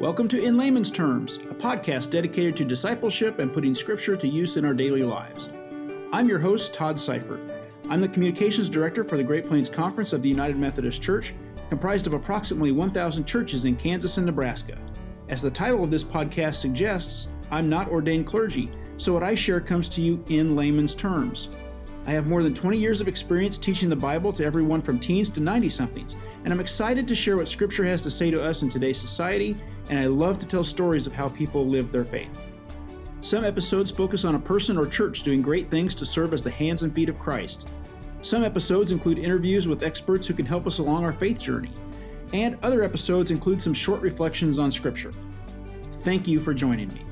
[0.00, 4.56] Welcome to In Layman's Terms, a podcast dedicated to discipleship and putting Scripture to use
[4.56, 5.50] in our daily lives.
[6.12, 7.44] I'm your host, Todd Seifert.
[7.88, 11.34] I'm the Communications Director for the Great Plains Conference of the United Methodist Church,
[11.68, 14.78] comprised of approximately 1,000 churches in Kansas and Nebraska.
[15.28, 19.60] As the title of this podcast suggests, I'm not ordained clergy, so what I share
[19.60, 21.48] comes to you in layman's terms.
[22.06, 25.28] I have more than 20 years of experience teaching the Bible to everyone from teens
[25.30, 28.62] to 90 somethings, and I'm excited to share what Scripture has to say to us
[28.62, 29.56] in today's society
[29.88, 32.30] and I love to tell stories of how people live their faith.
[33.20, 36.50] Some episodes focus on a person or church doing great things to serve as the
[36.50, 37.68] hands and feet of Christ.
[38.22, 41.72] Some episodes include interviews with experts who can help us along our faith journey.
[42.32, 45.12] And other episodes include some short reflections on Scripture.
[46.02, 47.07] Thank you for joining me.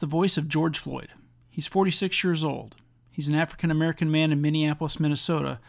[0.00, 1.10] The voice of George Floyd.
[1.50, 2.76] He's 46 years old.
[3.10, 5.60] He's an African American man in Minneapolis, Minnesota,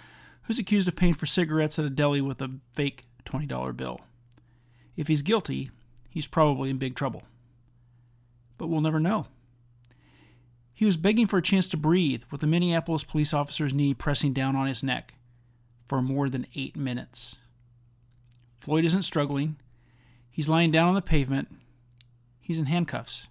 [0.44, 4.02] who's accused of paying for cigarettes at a deli with a fake $20 bill.
[4.96, 5.70] If he's guilty,
[6.10, 7.24] he's probably in big trouble.
[8.58, 9.28] But we'll never know.
[10.74, 14.34] He was begging for a chance to breathe with a Minneapolis police officer's knee pressing
[14.34, 15.14] down on his neck
[15.88, 17.36] for more than eight minutes.
[18.58, 19.58] Floyd isn't struggling.
[20.30, 21.50] He's lying down on the pavement.
[22.40, 23.28] He's in handcuffs.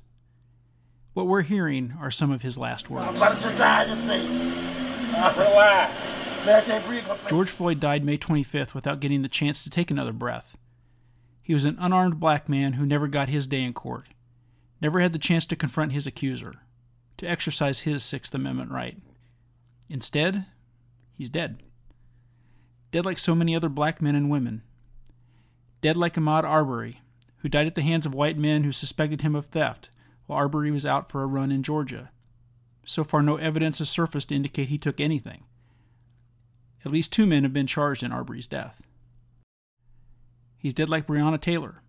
[1.12, 3.16] What we're hearing are some of his last I'm words.
[3.16, 4.20] about to die to say.
[5.36, 6.46] Relax.
[6.46, 7.06] Man, I can't breathe.
[7.08, 7.30] My face.
[7.30, 10.56] George Floyd died May 25th without getting the chance to take another breath.
[11.42, 14.06] He was an unarmed black man who never got his day in court,
[14.80, 16.54] never had the chance to confront his accuser,
[17.16, 18.96] to exercise his Sixth Amendment right.
[19.88, 20.46] Instead,
[21.12, 21.60] he's dead.
[22.92, 24.62] Dead like so many other black men and women.
[25.80, 27.00] Dead like Ahmaud Arbery,
[27.38, 29.90] who died at the hands of white men who suspected him of theft
[30.30, 32.12] while Arbery was out for a run in Georgia.
[32.84, 35.42] So far, no evidence has surfaced to indicate he took anything.
[36.84, 38.80] At least two men have been charged in Arbery's death.
[40.56, 41.82] He's dead like Breonna Taylor,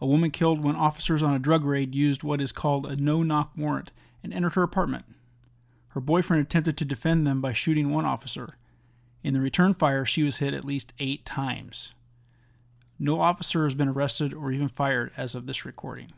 [0.00, 3.22] a woman killed when officers on a drug raid used what is called a no
[3.22, 3.92] knock warrant
[4.24, 5.04] and entered her apartment.
[5.90, 8.58] Her boyfriend attempted to defend them by shooting one officer.
[9.22, 11.92] In the return fire, she was hit at least eight times.
[12.98, 16.12] No officer has been arrested or even fired as of this recording.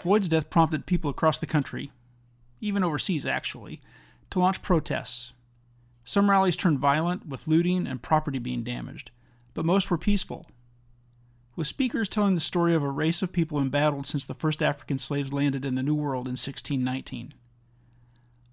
[0.00, 1.92] Floyd's death prompted people across the country,
[2.58, 3.80] even overseas actually,
[4.30, 5.34] to launch protests.
[6.06, 9.10] Some rallies turned violent, with looting and property being damaged,
[9.52, 10.46] but most were peaceful,
[11.54, 14.98] with speakers telling the story of a race of people embattled since the first African
[14.98, 17.34] slaves landed in the New World in 1619.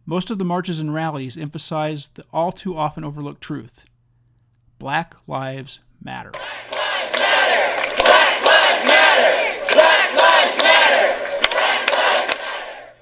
[0.06, 3.86] Most of the marches and rallies emphasized the all too often overlooked truth
[4.80, 6.34] Black lives matter.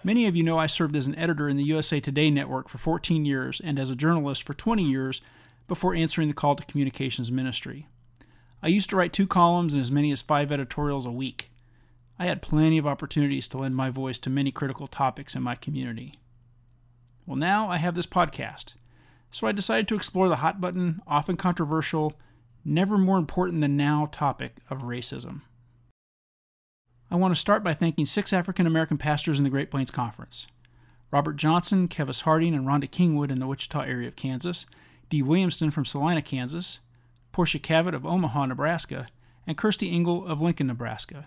[0.06, 2.78] Many of you know I served as an editor in the USA Today network for
[2.78, 5.20] 14 years and as a journalist for 20 years
[5.68, 7.88] before answering the call to communications ministry.
[8.62, 11.50] I used to write two columns and as many as five editorials a week.
[12.20, 15.56] I had plenty of opportunities to lend my voice to many critical topics in my
[15.56, 16.20] community.
[17.26, 18.76] Well, now I have this podcast,
[19.32, 22.14] so I decided to explore the hot button, often controversial,
[22.64, 25.42] never more important than now topic of racism.
[27.12, 30.48] I want to start by thanking six African American pastors in the Great Plains Conference
[31.12, 34.66] Robert Johnson, Kevis Harding, and Rhonda Kingwood in the Wichita area of Kansas,
[35.10, 36.80] Dee Williamston from Salina, Kansas,
[37.32, 39.08] Portia Cavett of Omaha, Nebraska,
[39.46, 41.26] and Kirsty Engel of Lincoln, Nebraska.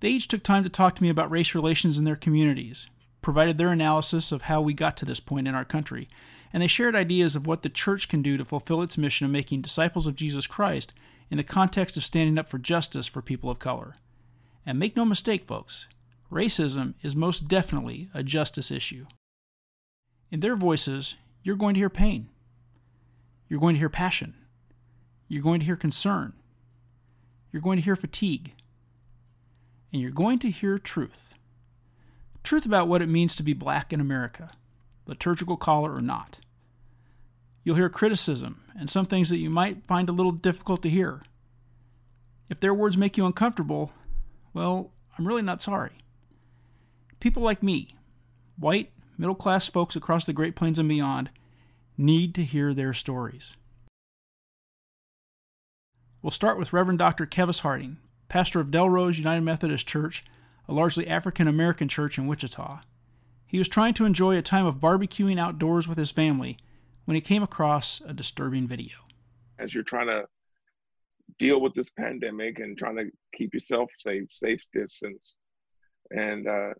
[0.00, 2.88] They each took time to talk to me about race relations in their communities,
[3.22, 6.08] provided their analysis of how we got to this point in our country,
[6.52, 9.30] and they shared ideas of what the church can do to fulfill its mission of
[9.30, 10.92] making disciples of Jesus Christ
[11.30, 13.94] in the context of standing up for justice for people of color.
[14.68, 15.86] And make no mistake, folks,
[16.30, 19.06] racism is most definitely a justice issue.
[20.30, 22.28] In their voices, you're going to hear pain.
[23.48, 24.34] You're going to hear passion.
[25.26, 26.34] You're going to hear concern.
[27.50, 28.52] You're going to hear fatigue.
[29.90, 31.32] And you're going to hear truth.
[32.42, 34.50] Truth about what it means to be black in America,
[35.06, 36.40] liturgical collar or not.
[37.64, 41.22] You'll hear criticism and some things that you might find a little difficult to hear.
[42.50, 43.92] If their words make you uncomfortable,
[44.58, 45.92] well, I'm really not sorry.
[47.20, 47.94] People like me,
[48.56, 51.30] white, middle class folks across the Great Plains and beyond,
[51.96, 53.56] need to hear their stories.
[56.22, 57.24] We'll start with Reverend Dr.
[57.24, 60.24] Kevis Harding, pastor of Dellrose United Methodist Church,
[60.66, 62.80] a largely African American church in Wichita.
[63.46, 66.58] He was trying to enjoy a time of barbecuing outdoors with his family
[67.04, 68.96] when he came across a disturbing video.
[69.56, 70.24] As you're trying to
[71.38, 75.34] deal with this pandemic and trying to keep yourself safe, safe distance,
[76.10, 76.70] and uh,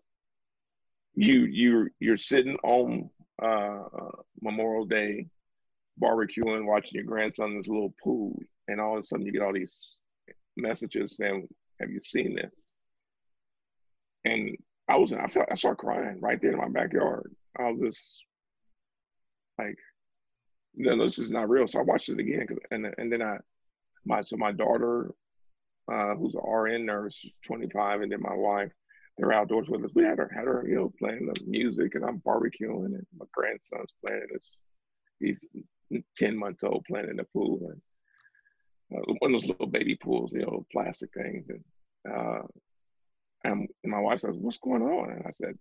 [1.15, 3.09] you you you're sitting on
[3.41, 3.83] uh,
[4.41, 5.27] Memorial Day,
[6.01, 8.37] barbecuing, watching your grandson in his little pool,
[8.67, 9.97] and all of a sudden you get all these
[10.57, 11.47] messages saying,
[11.79, 12.67] "Have you seen this?"
[14.25, 14.57] And
[14.87, 17.33] I was, I felt, I started crying right there in my backyard.
[17.57, 18.23] I was just
[19.57, 19.77] like,
[20.75, 23.37] "No, this is not real." So I watched it again, and and then I,
[24.05, 25.11] my so my daughter,
[25.91, 28.71] uh, who's an RN nurse, 25, and then my wife,
[29.17, 29.91] they're outdoors with us.
[29.93, 33.25] We had her, had her, you know, playing the music, and I'm barbecuing, and my
[33.33, 34.27] grandson's playing.
[34.31, 34.49] It's,
[35.19, 35.45] he's
[36.17, 37.81] 10 months old playing in the pool, and
[38.97, 41.47] uh, one of those little baby pools, you know, plastic things.
[41.49, 41.63] And,
[42.11, 42.41] uh,
[43.43, 45.57] and, my wife says, "What's going on?" And I said,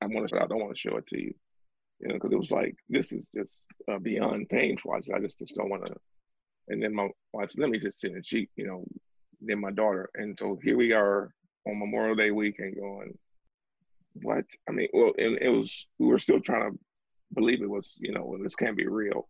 [0.00, 0.42] "I want to.
[0.42, 1.34] I don't want to show it to you,
[2.00, 4.92] you know, because it was like this is just uh, beyond painful.
[4.92, 5.94] I I just just don't want to."
[6.68, 8.84] And then my wife "Let me just sit and cheat, you know."
[9.40, 11.34] Then my daughter, and so here we are
[11.66, 13.18] on Memorial Day weekend, going,
[14.14, 16.78] "What?" I mean, well, and it was we were still trying to
[17.34, 19.28] believe it was, you know, this can't be real.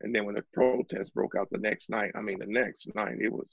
[0.00, 3.16] And then when the protest broke out the next night, I mean, the next night
[3.20, 3.48] it was,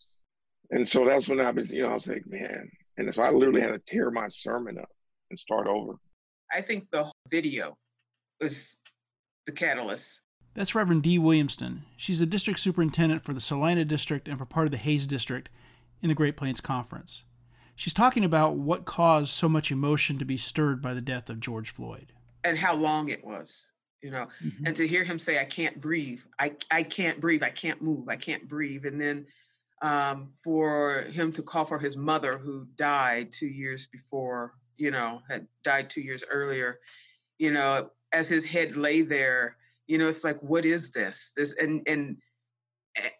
[0.71, 3.31] and so that's when I was, you know, I was like, man, and so I
[3.31, 4.89] literally had to tear my sermon up
[5.29, 5.93] and start over.
[6.51, 7.77] I think the video
[8.41, 8.77] was
[9.45, 10.21] the catalyst.
[10.53, 11.81] That's Reverend Dee Williamston.
[11.95, 15.49] She's the district superintendent for the Salina district and for part of the Hays district
[16.01, 17.23] in the Great Plains Conference.
[17.75, 21.39] She's talking about what caused so much emotion to be stirred by the death of
[21.39, 22.13] George Floyd.
[22.43, 23.67] And how long it was
[24.01, 24.65] you know mm-hmm.
[24.65, 28.09] and to hear him say i can't breathe i i can't breathe i can't move
[28.09, 29.25] i can't breathe and then
[29.83, 35.21] um, for him to call for his mother who died two years before you know
[35.29, 36.79] had died two years earlier
[37.39, 39.57] you know as his head lay there
[39.87, 42.17] you know it's like what is this this and and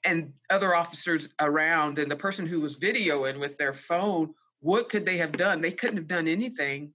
[0.06, 5.06] and other officers around and the person who was videoing with their phone what could
[5.06, 6.94] they have done they couldn't have done anything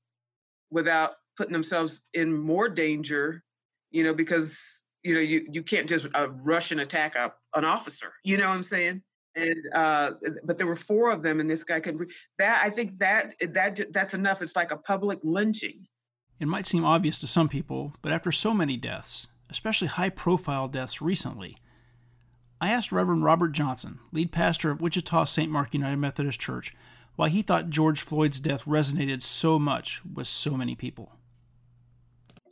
[0.70, 3.42] without putting themselves in more danger
[3.90, 7.64] you know, because you know you you can't just uh, rush and attack a, an
[7.64, 8.12] officer.
[8.24, 9.02] You know what I'm saying?
[9.34, 10.10] And uh,
[10.44, 11.98] but there were four of them, and this guy could.
[12.38, 14.42] That I think that that that's enough.
[14.42, 15.86] It's like a public lynching.
[16.38, 21.00] It might seem obvious to some people, but after so many deaths, especially high-profile deaths
[21.02, 21.56] recently,
[22.60, 25.50] I asked Reverend Robert Johnson, lead pastor of Wichita St.
[25.50, 26.74] Mark United Methodist Church,
[27.16, 31.12] why he thought George Floyd's death resonated so much with so many people.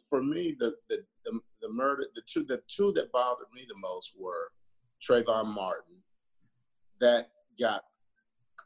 [0.08, 3.76] For me, the, the the, the murder, the two, the two that bothered me the
[3.76, 4.50] most were
[5.02, 5.96] Trayvon Martin.
[7.00, 7.82] That got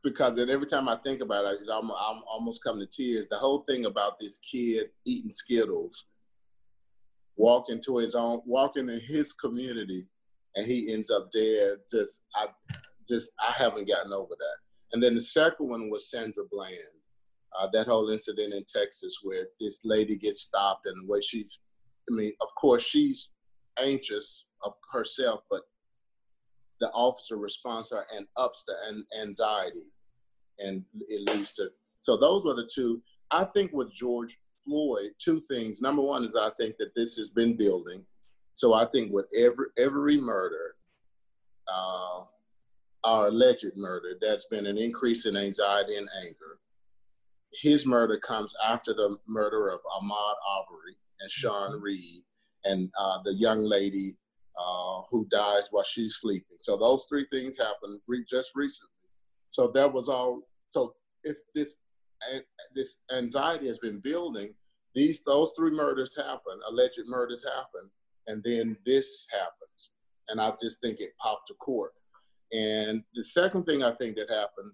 [0.04, 3.26] because every time I think about it, I'm, I'm almost come to tears.
[3.26, 6.06] The whole thing about this kid eating Skittles,
[7.38, 10.06] walking to his own, walking in his community,
[10.56, 11.78] and he ends up dead.
[11.90, 12.48] Just I,
[13.08, 14.56] just I haven't gotten over that.
[14.92, 16.74] And then the second one was Sandra Bland.
[17.58, 21.58] Uh, that whole incident in Texas where this lady gets stopped and way she's
[22.10, 23.32] I mean, of course, she's
[23.78, 25.62] anxious of herself, but
[26.80, 29.86] the officer responds her and ups the an- anxiety,
[30.58, 31.70] and it leads to.
[32.02, 33.02] So those were the two.
[33.30, 35.80] I think with George Floyd, two things.
[35.80, 38.04] Number one is I think that this has been building.
[38.52, 40.74] So I think with every every murder,
[41.66, 42.22] uh,
[43.04, 46.58] our alleged murder, that's been an increase in anxiety and anger.
[47.52, 51.82] His murder comes after the murder of Ahmaud Arbery, and Sean mm-hmm.
[51.82, 52.22] Reed
[52.64, 54.16] and uh, the young lady
[54.58, 56.56] uh, who dies while she's sleeping.
[56.58, 58.90] So those three things happened re- just recently.
[59.50, 60.42] So that was all.
[60.70, 61.76] So if this
[62.74, 64.54] this anxiety has been building,
[64.94, 67.90] these those three murders happen, alleged murders happen,
[68.26, 69.92] and then this happens,
[70.28, 71.92] and I just think it popped to court.
[72.52, 74.72] And the second thing I think that happened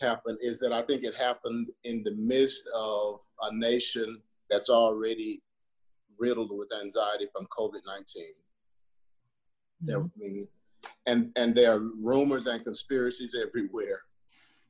[0.00, 5.42] happened is that I think it happened in the midst of a nation that's already
[6.18, 8.24] riddled with anxiety from COVID 19.
[9.88, 10.42] Mm-hmm.
[11.06, 14.02] And and there are rumors and conspiracies everywhere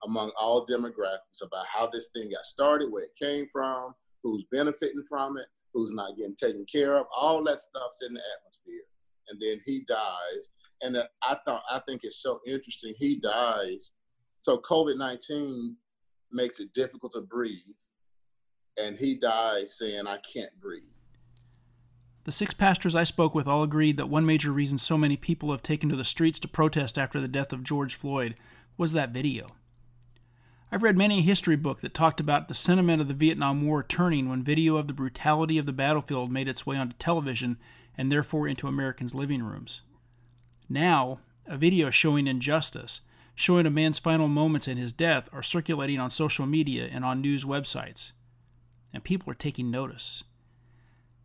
[0.04, 5.04] among all demographics about how this thing got started, where it came from, who's benefiting
[5.08, 7.06] from it, who's not getting taken care of.
[7.16, 8.82] All that stuff's in the atmosphere,
[9.28, 10.50] and then he dies.
[10.82, 12.94] And uh, I thought I think it's so interesting.
[12.98, 13.92] He dies,
[14.40, 15.76] so COVID nineteen
[16.32, 17.58] makes it difficult to breathe,
[18.76, 20.82] and he dies saying, "I can't breathe."
[22.24, 25.50] The six pastors I spoke with all agreed that one major reason so many people
[25.50, 28.36] have taken to the streets to protest after the death of George Floyd
[28.76, 29.48] was that video.
[30.74, 33.82] I've read many a history book that talked about the sentiment of the Vietnam War
[33.82, 37.58] turning when video of the brutality of the battlefield made its way onto television
[37.98, 39.82] and therefore into Americans' living rooms.
[40.70, 43.02] Now, a video showing injustice,
[43.34, 47.20] showing a man's final moments and his death, are circulating on social media and on
[47.20, 48.12] news websites.
[48.94, 50.24] And people are taking notice.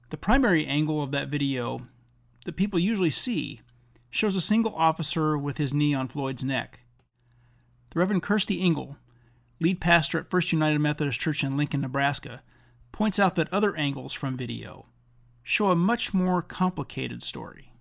[0.10, 1.88] The primary angle of that video
[2.44, 3.62] that people usually see
[4.10, 6.82] shows a single officer with his knee on Floyd's neck.
[7.92, 8.98] The Reverend Kirsty Engel,
[9.59, 12.41] lead pastor at First United Methodist Church in Lincoln, Nebraska,
[12.91, 14.85] points out that other angles from video
[15.43, 17.71] show a much more complicated story.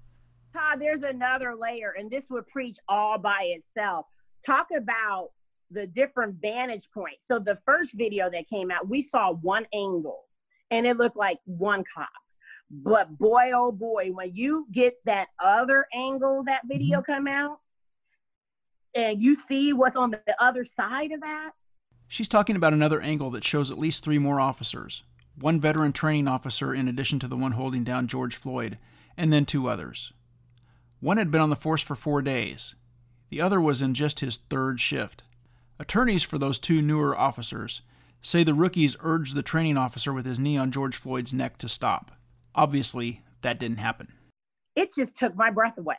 [0.52, 4.06] Todd, there's another layer, and this would preach all by itself.
[4.44, 5.30] Talk about
[5.70, 7.26] the different vantage points.
[7.26, 10.24] So, the first video that came out, we saw one angle,
[10.70, 12.08] and it looked like one cop.
[12.70, 17.12] But boy, oh boy, when you get that other angle, that video mm-hmm.
[17.12, 17.58] come out,
[18.94, 21.50] and you see what's on the other side of that.
[22.08, 25.02] She's talking about another angle that shows at least three more officers
[25.38, 28.78] one veteran training officer, in addition to the one holding down George Floyd,
[29.18, 30.12] and then two others.
[31.00, 32.74] One had been on the force for four days,
[33.28, 35.22] the other was in just his third shift.
[35.78, 37.82] Attorneys for those two newer officers
[38.22, 41.68] say the rookies urged the training officer with his knee on George Floyd's neck to
[41.68, 42.12] stop.
[42.54, 44.12] Obviously, that didn't happen.
[44.74, 45.96] It just took my breath away.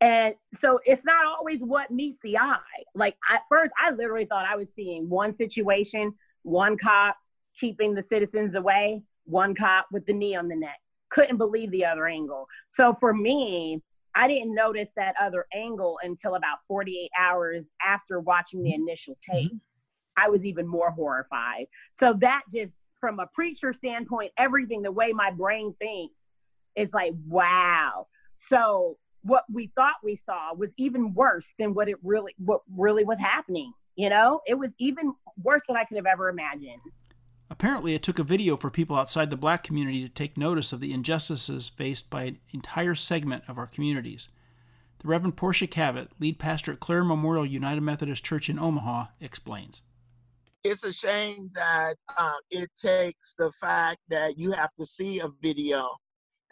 [0.00, 2.58] And so it's not always what meets the eye.
[2.94, 6.12] Like at first, I literally thought I was seeing one situation,
[6.42, 7.16] one cop
[7.58, 10.78] keeping the citizens away, one cop with the knee on the neck.
[11.08, 12.46] Couldn't believe the other angle.
[12.68, 13.82] So for me,
[14.14, 19.48] I didn't notice that other angle until about 48 hours after watching the initial tape.
[19.48, 19.56] Mm-hmm.
[20.16, 21.66] I was even more horrified.
[21.92, 26.28] So that just from a preacher standpoint, everything, the way my brain thinks
[26.74, 28.06] is like, wow.
[28.36, 28.96] So
[29.26, 33.18] what we thought we saw was even worse than what it really what really was
[33.18, 33.72] happening.
[33.96, 36.80] You know, it was even worse than I could have ever imagined.
[37.48, 40.80] Apparently, it took a video for people outside the black community to take notice of
[40.80, 44.28] the injustices faced by an entire segment of our communities.
[44.98, 49.82] The Reverend Portia Cavett, lead pastor at Clair Memorial United Methodist Church in Omaha, explains.
[50.64, 55.28] It's a shame that uh, it takes the fact that you have to see a
[55.40, 55.96] video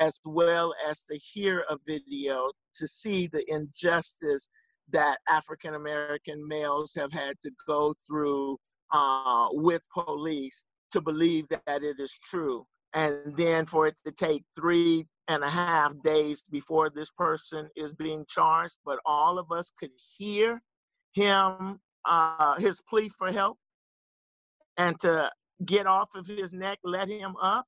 [0.00, 4.48] as well as to hear a video to see the injustice
[4.90, 8.58] that African American males have had to go through
[8.92, 12.66] uh, with police to believe that it is true.
[12.92, 17.92] And then for it to take three and a half days before this person is
[17.94, 20.60] being charged, but all of us could hear
[21.14, 23.58] him, uh, his plea for help,
[24.76, 25.30] and to
[25.64, 27.64] get off of his neck, let him up,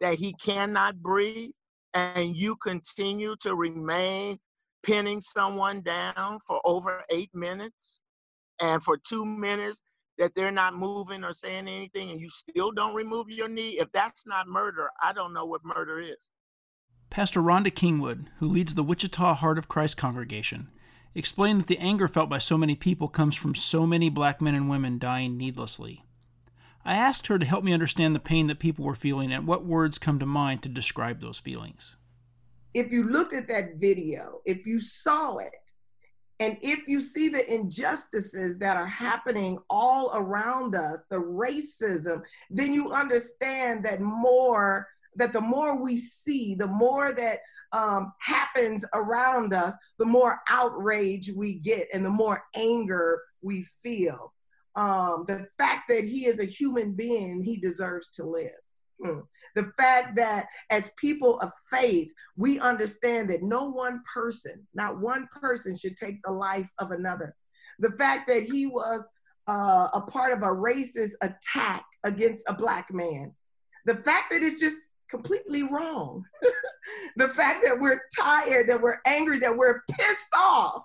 [0.00, 1.50] that he cannot breathe,
[1.94, 4.38] and you continue to remain
[4.82, 8.00] pinning someone down for over eight minutes,
[8.60, 9.82] and for two minutes,
[10.18, 13.90] that they're not moving or saying anything and you still don't remove your knee, if
[13.92, 16.16] that's not murder, I don't know what murder is.
[17.10, 20.70] Pastor Rhonda Kingwood, who leads the Wichita Heart of Christ congregation,
[21.14, 24.54] explained that the anger felt by so many people comes from so many black men
[24.54, 26.04] and women dying needlessly.
[26.84, 29.64] I asked her to help me understand the pain that people were feeling and what
[29.64, 31.96] words come to mind to describe those feelings.
[32.74, 35.54] If you looked at that video, if you saw it,
[36.40, 42.72] and if you see the injustices that are happening all around us, the racism, then
[42.74, 47.40] you understand that more, that the more we see, the more that
[47.72, 54.32] um, happens around us, the more outrage we get and the more anger we feel.
[54.74, 58.50] Um, the fact that he is a human being, he deserves to live.
[59.04, 59.22] Mm.
[59.54, 65.28] The fact that as people of faith, we understand that no one person, not one
[65.40, 67.34] person, should take the life of another.
[67.80, 69.04] The fact that he was
[69.48, 73.32] uh, a part of a racist attack against a black man.
[73.86, 74.76] The fact that it's just
[75.10, 76.24] completely wrong.
[77.16, 80.84] the fact that we're tired, that we're angry, that we're pissed off.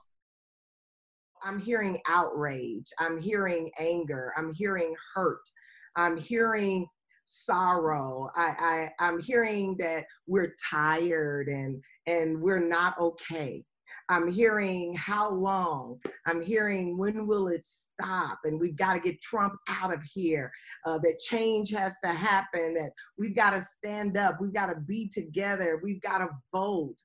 [1.47, 2.91] I'm hearing outrage.
[2.99, 4.33] I'm hearing anger.
[4.35, 5.49] I'm hearing hurt.
[5.95, 6.85] I'm hearing
[7.25, 8.29] sorrow.
[8.35, 13.63] I, I I'm hearing that we're tired and and we're not okay.
[14.09, 15.99] I'm hearing how long.
[16.25, 18.39] I'm hearing when will it stop?
[18.43, 20.51] And we've got to get Trump out of here.
[20.85, 22.73] Uh, that change has to happen.
[22.73, 24.37] That we've got to stand up.
[24.39, 25.79] We've got to be together.
[25.81, 26.95] We've got to vote.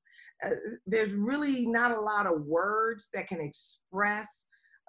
[0.45, 0.51] Uh,
[0.87, 4.47] there's really not a lot of words that can express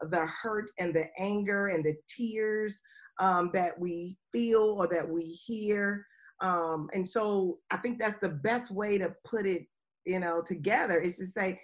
[0.10, 2.82] the hurt and the anger and the tears
[3.20, 6.06] um, that we feel or that we hear.
[6.42, 9.66] Um, and so I think that's the best way to put it,
[10.06, 11.60] you know, together is to say,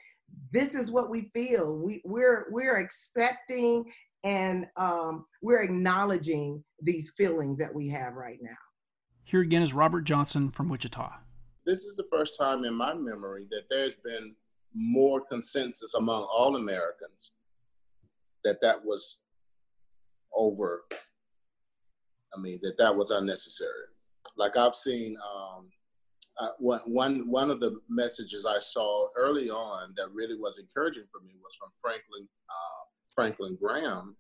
[0.51, 1.74] this is what we feel.
[1.74, 3.91] We, we're we're accepting
[4.24, 8.58] and um, we're acknowledging these feelings that we have right now.
[9.24, 11.13] Here again is Robert Johnson from Wichita.
[11.66, 14.36] This is the first time in my memory that there's been
[14.74, 17.32] more consensus among all Americans
[18.44, 19.22] that that was
[20.34, 20.84] over.
[22.36, 23.88] I mean, that that was unnecessary.
[24.38, 25.70] Like I've seen um,
[26.39, 31.04] uh, one, one, one of the messages I saw early on that really was encouraging
[31.12, 34.16] for me was from Franklin uh, Franklin Graham,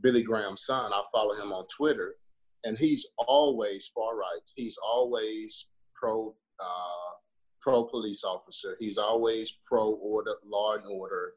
[0.00, 0.92] Billy Graham's son.
[0.92, 2.16] I follow him on Twitter,
[2.64, 4.42] and he's always far right.
[4.54, 7.14] He's always pro uh,
[7.60, 8.76] pro police officer.
[8.78, 11.32] He's always pro order, law and order,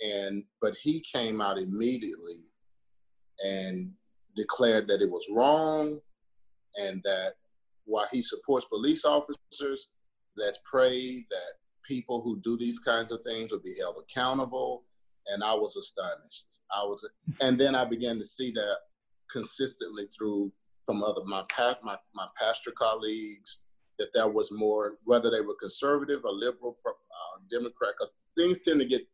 [0.00, 2.44] and but he came out immediately
[3.44, 3.92] and
[4.34, 6.00] declared that it was wrong,
[6.76, 7.34] and that
[7.84, 9.88] while he supports police officers,
[10.36, 11.52] let's pray that
[11.88, 14.84] people who do these kinds of things will be held accountable.
[15.28, 16.60] And I was astonished.
[16.72, 17.08] I was,
[17.40, 18.76] and then I began to see that
[19.30, 20.52] consistently through
[20.84, 21.42] from other my
[21.82, 23.58] my my pastor colleagues
[23.98, 26.92] that there was more, whether they were conservative or liberal, uh,
[27.50, 29.06] Democrat, because things tend to get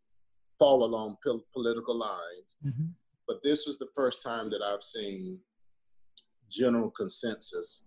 [0.59, 2.57] fall along pol- political lines.
[2.65, 2.87] Mm-hmm.
[3.27, 5.39] But this was the first time that I've seen
[6.51, 7.85] general consensus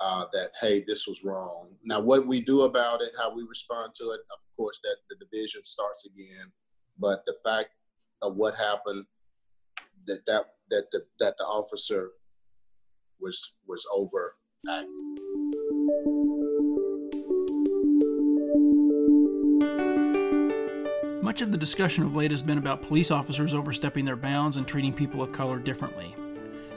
[0.00, 1.68] uh, that hey, this was wrong.
[1.84, 5.16] Now, what we do about it, how we respond to it, of course, that the
[5.24, 6.50] division starts again.
[6.98, 7.70] But the fact
[8.22, 9.04] of what happened,
[10.06, 12.12] that that that the, that the officer
[13.20, 14.36] was was overacting.
[21.22, 24.66] Much of the discussion of late has been about police officers overstepping their bounds and
[24.66, 26.14] treating people of color differently.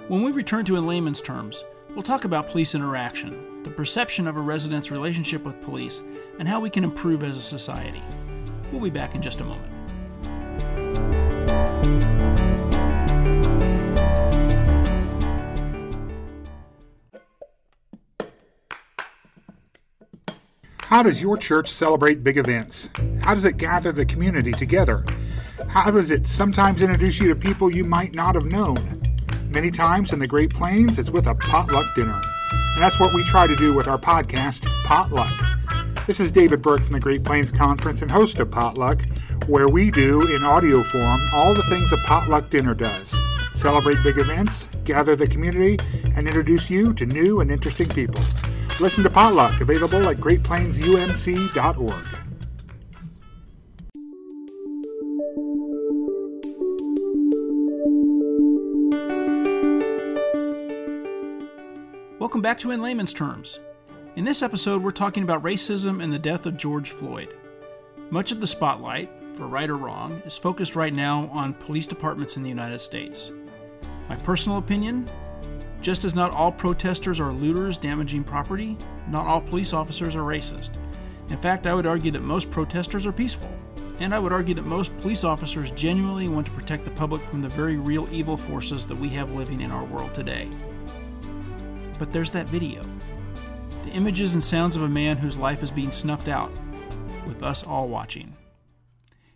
[0.08, 1.64] When we return to in layman's terms,
[1.96, 6.02] We'll talk about police interaction, the perception of a resident's relationship with police,
[6.40, 8.02] and how we can improve as a society.
[8.72, 9.73] We'll be back in just a moment.
[20.94, 22.92] How does your church celebrate big events?
[23.24, 25.04] How does it gather the community together?
[25.68, 29.02] How does it sometimes introduce you to people you might not have known?
[29.50, 32.22] Many times in the Great Plains, it's with a potluck dinner.
[32.52, 36.06] And that's what we try to do with our podcast, Potluck.
[36.06, 39.02] This is David Burke from the Great Plains Conference and host of Potluck,
[39.48, 43.18] where we do, in audio form, all the things a potluck dinner does
[43.52, 45.80] celebrate big events, gather the community,
[46.16, 48.22] and introduce you to new and interesting people.
[48.80, 51.94] Listen to Potluck, available at greatplainsumc.org.
[62.20, 63.60] Welcome back to In Layman's Terms.
[64.16, 67.36] In this episode, we're talking about racism and the death of George Floyd.
[68.10, 72.38] Much of the spotlight, for right or wrong, is focused right now on police departments
[72.38, 73.32] in the United States.
[74.10, 75.08] My personal opinion
[75.84, 78.78] just as not all protesters are looters damaging property,
[79.10, 80.72] not all police officers are racist.
[81.30, 83.52] In fact, I would argue that most protesters are peaceful.
[84.00, 87.42] And I would argue that most police officers genuinely want to protect the public from
[87.42, 90.50] the very real evil forces that we have living in our world today.
[92.00, 92.82] But there's that video.
[93.86, 96.52] The images and sounds of a man whose life is being snuffed out,
[97.28, 98.36] with us all watching.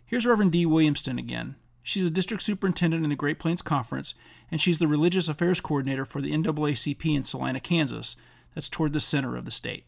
[0.06, 1.56] Here's Reverend Dee Williamston again.
[1.82, 4.14] She's a district superintendent in the Great Plains Conference,
[4.50, 8.16] and she's the religious affairs coordinator for the NAACP in Salina, Kansas,
[8.54, 9.84] that's toward the center of the state.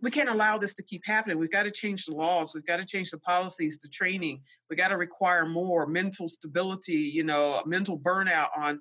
[0.00, 1.38] We can't allow this to keep happening.
[1.38, 2.52] We've got to change the laws.
[2.54, 4.42] We've got to change the policies, the training.
[4.70, 8.78] We got to require more mental stability, you know, mental burnout on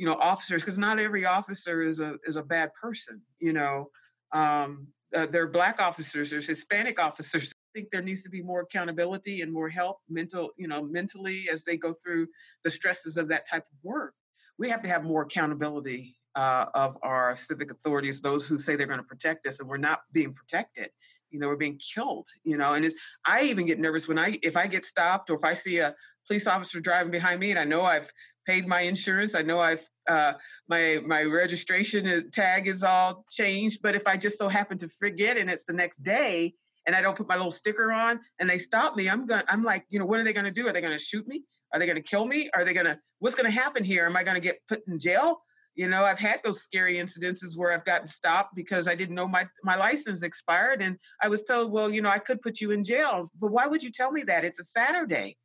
[0.00, 3.90] you know officers because not every officer is a is a bad person you know
[4.32, 8.40] um, uh, there are black officers there's hispanic officers i think there needs to be
[8.40, 12.26] more accountability and more help mental you know mentally as they go through
[12.64, 14.14] the stresses of that type of work
[14.60, 18.86] we have to have more accountability uh, of our civic authorities those who say they're
[18.86, 20.90] going to protect us and we're not being protected
[21.30, 22.92] you know we're being killed you know and
[23.26, 25.92] i even get nervous when i if i get stopped or if i see a
[26.28, 28.12] police officer driving behind me and i know i've
[28.46, 29.34] paid my insurance.
[29.34, 30.32] I know I've uh,
[30.68, 35.36] my my registration tag is all changed, but if I just so happen to forget
[35.36, 36.54] and it's the next day
[36.86, 39.62] and I don't put my little sticker on and they stop me, I'm going I'm
[39.62, 40.66] like, you know, what are they going to do?
[40.66, 41.44] Are they going to shoot me?
[41.72, 42.50] Are they going to kill me?
[42.54, 44.06] Are they going to what's going to happen here?
[44.06, 45.40] Am I going to get put in jail?
[45.76, 49.28] You know, I've had those scary incidences where I've gotten stopped because I didn't know
[49.28, 52.72] my my license expired and I was told, well, you know, I could put you
[52.72, 53.28] in jail.
[53.40, 54.44] But why would you tell me that?
[54.44, 55.36] It's a Saturday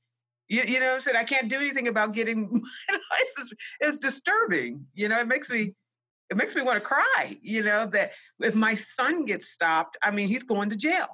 [0.48, 3.52] you, you know, said I can't do anything about getting my license.
[3.80, 4.86] It's disturbing.
[4.94, 5.74] You know, it makes me
[6.30, 7.38] it makes me want to cry.
[7.42, 11.08] You know that if my son gets stopped, I mean, he's going to jail.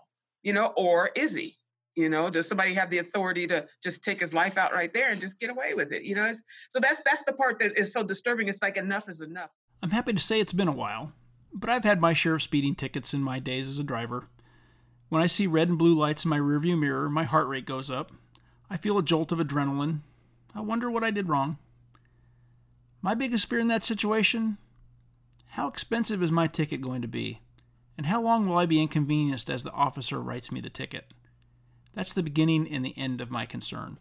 [0.44, 1.56] You know, or is he?
[1.96, 5.10] You know, does somebody have the authority to just take his life out right there
[5.10, 6.04] and just get away with it?
[6.04, 8.48] You know, it's, so that's that's the part that is so disturbing.
[8.48, 9.50] It's like enough is enough.
[9.84, 11.12] I'm happy to say it's been a while,
[11.54, 14.28] but I've had my share of speeding tickets in my days as a driver.
[15.10, 17.92] When I see red and blue lights in my rearview mirror, my heart rate goes
[17.92, 18.12] up.
[18.70, 20.00] I feel a jolt of adrenaline.
[20.56, 21.58] I wonder what I did wrong.
[23.02, 24.58] My biggest fear in that situation
[25.52, 27.42] how expensive is my ticket going to be?
[27.98, 31.12] And how long will I be inconvenienced as the officer writes me the ticket?
[31.94, 34.00] That's the beginning and the end of my concern.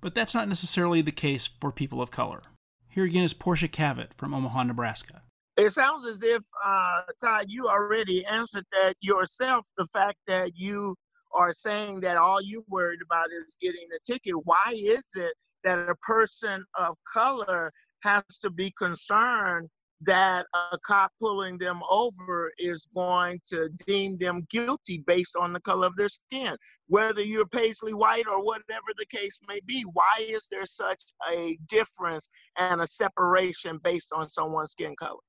[0.00, 2.42] But that's not necessarily the case for people of color.
[2.88, 5.22] Here again is Portia Cavett from Omaha, Nebraska.
[5.56, 9.66] It sounds as if, uh, Todd, you already answered that yourself.
[9.76, 10.96] The fact that you
[11.32, 14.34] are saying that all you're worried about is getting a ticket.
[14.44, 19.68] Why is it that a person of color has to be concerned
[20.02, 25.60] that a cop pulling them over is going to deem them guilty based on the
[25.60, 26.56] color of their skin.
[26.88, 31.58] Whether you're paisley white or whatever the case may be, why is there such a
[31.68, 32.28] difference
[32.58, 35.20] and a separation based on someone's skin color?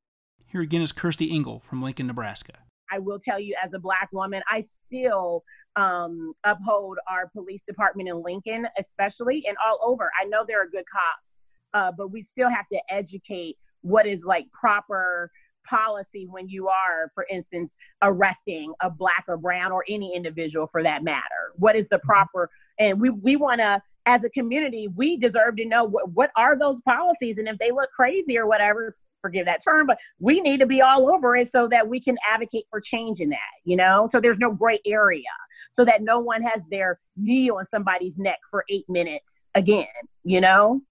[0.46, 2.54] Here again is Kirsty Engel from Lincoln, Nebraska.
[2.92, 5.44] I will tell you, as a Black woman, I still
[5.76, 10.10] um, uphold our police department in Lincoln, especially and all over.
[10.22, 11.38] I know there are good cops,
[11.74, 15.32] uh, but we still have to educate what is like proper
[15.68, 20.84] policy when you are, for instance, arresting a black or brown or any individual for
[20.84, 21.54] that matter?
[21.56, 22.08] What is the mm-hmm.
[22.08, 22.50] proper?
[22.80, 26.58] And we we want to, as a community, we deserve to know what what are
[26.58, 30.60] those policies, and if they look crazy or whatever, forgive that term, but we need
[30.60, 33.40] to be all over it so that we can advocate for change in that.
[33.66, 35.24] You know, so there's no gray area,
[35.72, 39.88] so that no one has their knee on somebody's neck for eight minutes again.
[40.24, 40.82] You know.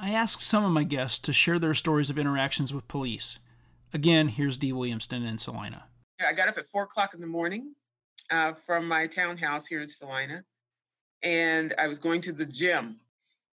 [0.00, 3.40] I asked some of my guests to share their stories of interactions with police.
[3.92, 5.86] Again, here's Dee Williamston in Salina.
[6.24, 7.74] I got up at four o'clock in the morning
[8.30, 10.44] uh, from my townhouse here in Salina,
[11.24, 13.00] and I was going to the gym.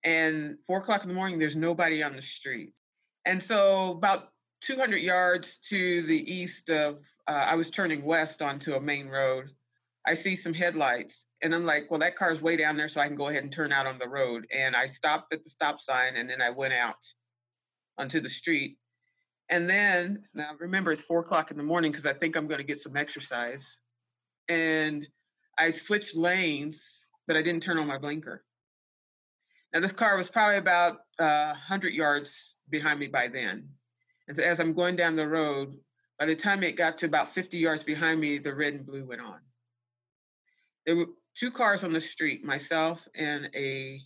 [0.03, 2.79] And four o'clock in the morning, there's nobody on the street.
[3.25, 4.29] And so, about
[4.61, 9.49] 200 yards to the east of, uh, I was turning west onto a main road.
[10.07, 13.07] I see some headlights, and I'm like, well, that car's way down there, so I
[13.07, 14.45] can go ahead and turn out on the road.
[14.55, 16.95] And I stopped at the stop sign and then I went out
[17.97, 18.77] onto the street.
[19.49, 22.59] And then, now remember, it's four o'clock in the morning because I think I'm going
[22.59, 23.77] to get some exercise.
[24.47, 25.07] And
[25.57, 28.43] I switched lanes, but I didn't turn on my blinker.
[29.73, 33.69] Now, this car was probably about uh, 100 yards behind me by then.
[34.27, 35.75] And so, as I'm going down the road,
[36.17, 39.05] by the time it got to about 50 yards behind me, the red and blue
[39.05, 39.39] went on.
[40.85, 44.01] There were two cars on the street, myself and a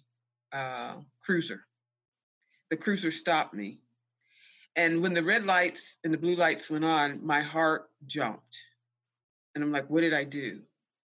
[0.51, 1.65] uh, cruiser.
[2.69, 3.81] The cruiser stopped me.
[4.75, 8.57] And when the red lights and the blue lights went on, my heart jumped.
[9.55, 10.61] And I'm like, what did I do?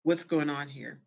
[0.03, 1.01] What's going on here?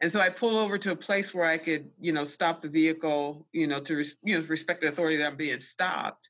[0.00, 2.68] And so I pull over to a place where I could, you know, stop the
[2.68, 6.28] vehicle, you know, to res- you know respect the authority that I'm being stopped.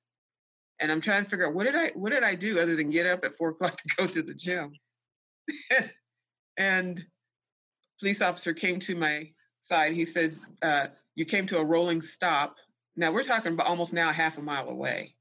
[0.81, 2.91] And I'm trying to figure out what did I what did I do other than
[2.91, 4.73] get up at four o'clock to go to the gym.
[6.57, 7.05] and
[8.01, 9.93] police officer came to my side.
[9.93, 12.57] He says, uh, You came to a rolling stop.
[12.97, 15.15] Now we're talking about almost now half a mile away.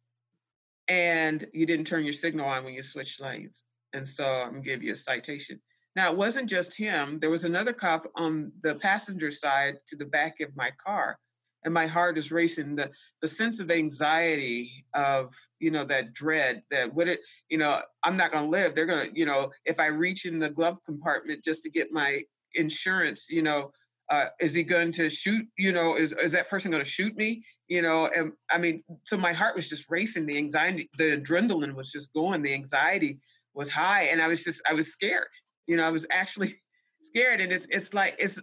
[0.87, 3.65] And you didn't turn your signal on when you switched lanes.
[3.93, 5.61] And so I'm gonna give you a citation.
[5.95, 10.05] Now it wasn't just him, there was another cop on the passenger side to the
[10.05, 11.19] back of my car.
[11.65, 12.77] And my heart is racing.
[12.77, 12.89] The
[13.21, 18.15] the sense of anxiety of, you know, that dread that would it, you know, I'm
[18.15, 18.73] not gonna live.
[18.73, 22.23] They're gonna, you know, if I reach in the glove compartment just to get my
[22.55, 23.71] insurance you know
[24.11, 27.15] uh, is he going to shoot you know is, is that person going to shoot
[27.15, 27.43] me?
[27.67, 31.75] You know and i mean so my heart was just racing the anxiety the adrenaline
[31.75, 33.19] was just going the anxiety
[33.53, 35.27] was high and i was just i was scared
[35.67, 36.55] you know i was actually
[37.01, 38.39] scared and it's it's like it's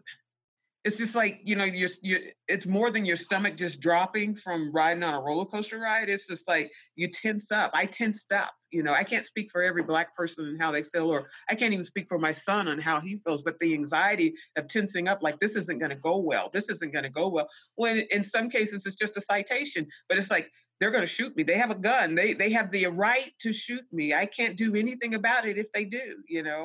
[0.85, 4.71] it's just like you know you're, you're it's more than your stomach just dropping from
[4.73, 8.53] riding on a roller coaster ride it's just like you tense up i tensed up
[8.77, 11.55] you know i can't speak for every black person and how they feel or i
[11.55, 15.09] can't even speak for my son on how he feels but the anxiety of tensing
[15.09, 18.05] up like this isn't going to go well this isn't going to go well when
[18.11, 21.43] in some cases it's just a citation but it's like they're going to shoot me
[21.43, 24.75] they have a gun they they have the right to shoot me i can't do
[24.75, 26.65] anything about it if they do you know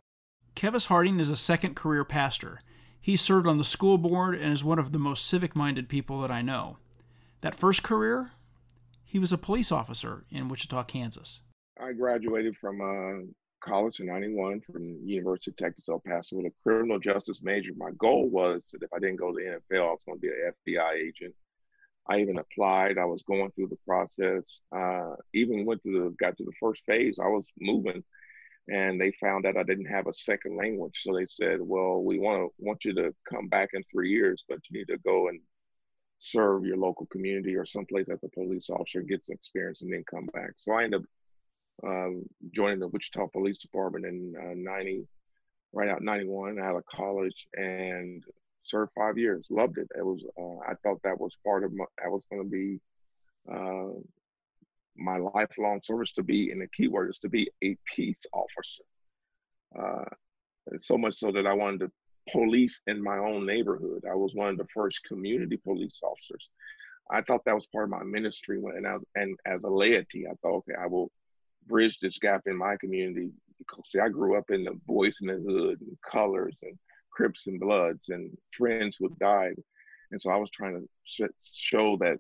[0.55, 2.59] kevis harding is a second career pastor
[3.01, 6.21] he served on the school board and is one of the most civic minded people
[6.21, 6.77] that I know.
[7.41, 8.31] That first career,
[9.03, 11.41] he was a police officer in Wichita, Kansas.
[11.81, 13.25] I graduated from uh,
[13.63, 17.71] college in 91 from University of Texas El Paso with a criminal justice major.
[17.75, 20.21] My goal was that if I didn't go to the NFL, I was going to
[20.21, 21.33] be an FBI agent.
[22.07, 22.97] I even applied.
[22.97, 24.61] I was going through the process.
[24.75, 27.17] Uh, even went to the got to the first phase.
[27.21, 28.03] I was moving
[28.67, 31.01] and they found that I didn't have a second language.
[31.01, 34.45] So they said, "Well, we want to want you to come back in three years,
[34.47, 35.39] but you need to go and
[36.19, 40.03] serve your local community or someplace as a police officer, get some experience, and then
[40.09, 41.07] come back." So I ended up
[41.85, 45.07] um, joining the Wichita Police Department in uh, '90,
[45.73, 48.23] right out '91, out of college, and
[48.63, 49.45] served five years.
[49.49, 49.87] Loved it.
[49.97, 50.23] It was.
[50.39, 51.85] Uh, I thought that was part of my.
[52.01, 52.79] That was going to be.
[53.51, 53.99] Uh,
[54.97, 58.83] my lifelong service to be, and the key word is to be a peace officer.
[59.77, 60.05] Uh,
[60.75, 61.91] so much so that I wanted to
[62.29, 64.03] police in my own neighborhood.
[64.09, 66.49] I was one of the first community police officers.
[67.09, 70.27] I thought that was part of my ministry when and, I, and as a laity,
[70.27, 71.11] I thought, okay, I will
[71.71, 75.27] bridge this gap in my community because see, I grew up in the boys in
[75.27, 76.77] the hood and colors and
[77.11, 79.55] Crips and Bloods and friends who died,
[80.11, 82.17] and so I was trying to sh- show that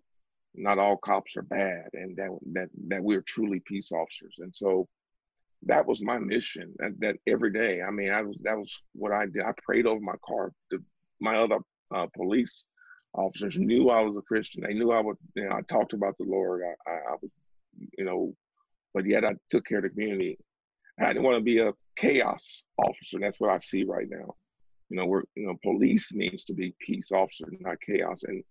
[0.53, 4.35] not all cops are bad and that that that we're truly peace officers.
[4.39, 4.87] And so
[5.63, 7.81] that was my mission that, that every day.
[7.81, 9.43] I mean i was that was what i did.
[9.43, 10.51] I prayed over my car.
[10.69, 10.83] The,
[11.19, 11.59] my other
[11.95, 12.67] uh, police
[13.13, 14.63] officers knew i was a christian.
[14.63, 16.61] They knew i would you know i talked about the lord.
[16.63, 17.31] I, I, I was
[17.97, 18.33] you know
[18.93, 20.37] but yet i took care of the community
[20.99, 24.33] i didn't want to be a chaos officer that's what i see right now
[24.89, 28.43] you know we're you know police needs to be peace officer not chaos and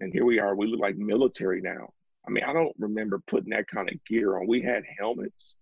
[0.00, 0.54] and here we are.
[0.54, 1.92] We look like military now.
[2.26, 4.46] I mean, I don't remember putting that kind of gear on.
[4.46, 5.54] We had helmets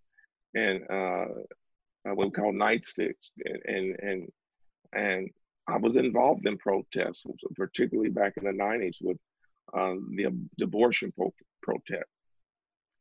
[0.55, 1.27] and uh,
[2.09, 3.31] uh what we call nightsticks,
[3.67, 4.29] and and
[4.93, 5.31] and,
[5.69, 7.25] I was involved in protests,
[7.57, 9.17] particularly back in the '90s with
[9.77, 10.27] um, the,
[10.59, 12.09] the, abortion pro- protest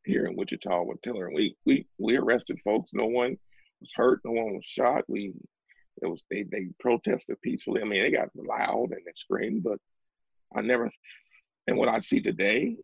[0.06, 1.28] here in Wichita with Tiller.
[1.28, 2.92] And we we we arrested folks.
[2.94, 3.38] No one
[3.82, 4.22] was hurt.
[4.24, 5.04] No one was shot.
[5.08, 5.34] We
[6.02, 7.82] it was they they protested peacefully.
[7.82, 9.80] I mean, they got loud and they screamed, but
[10.56, 10.92] I never
[11.68, 12.78] and what I see today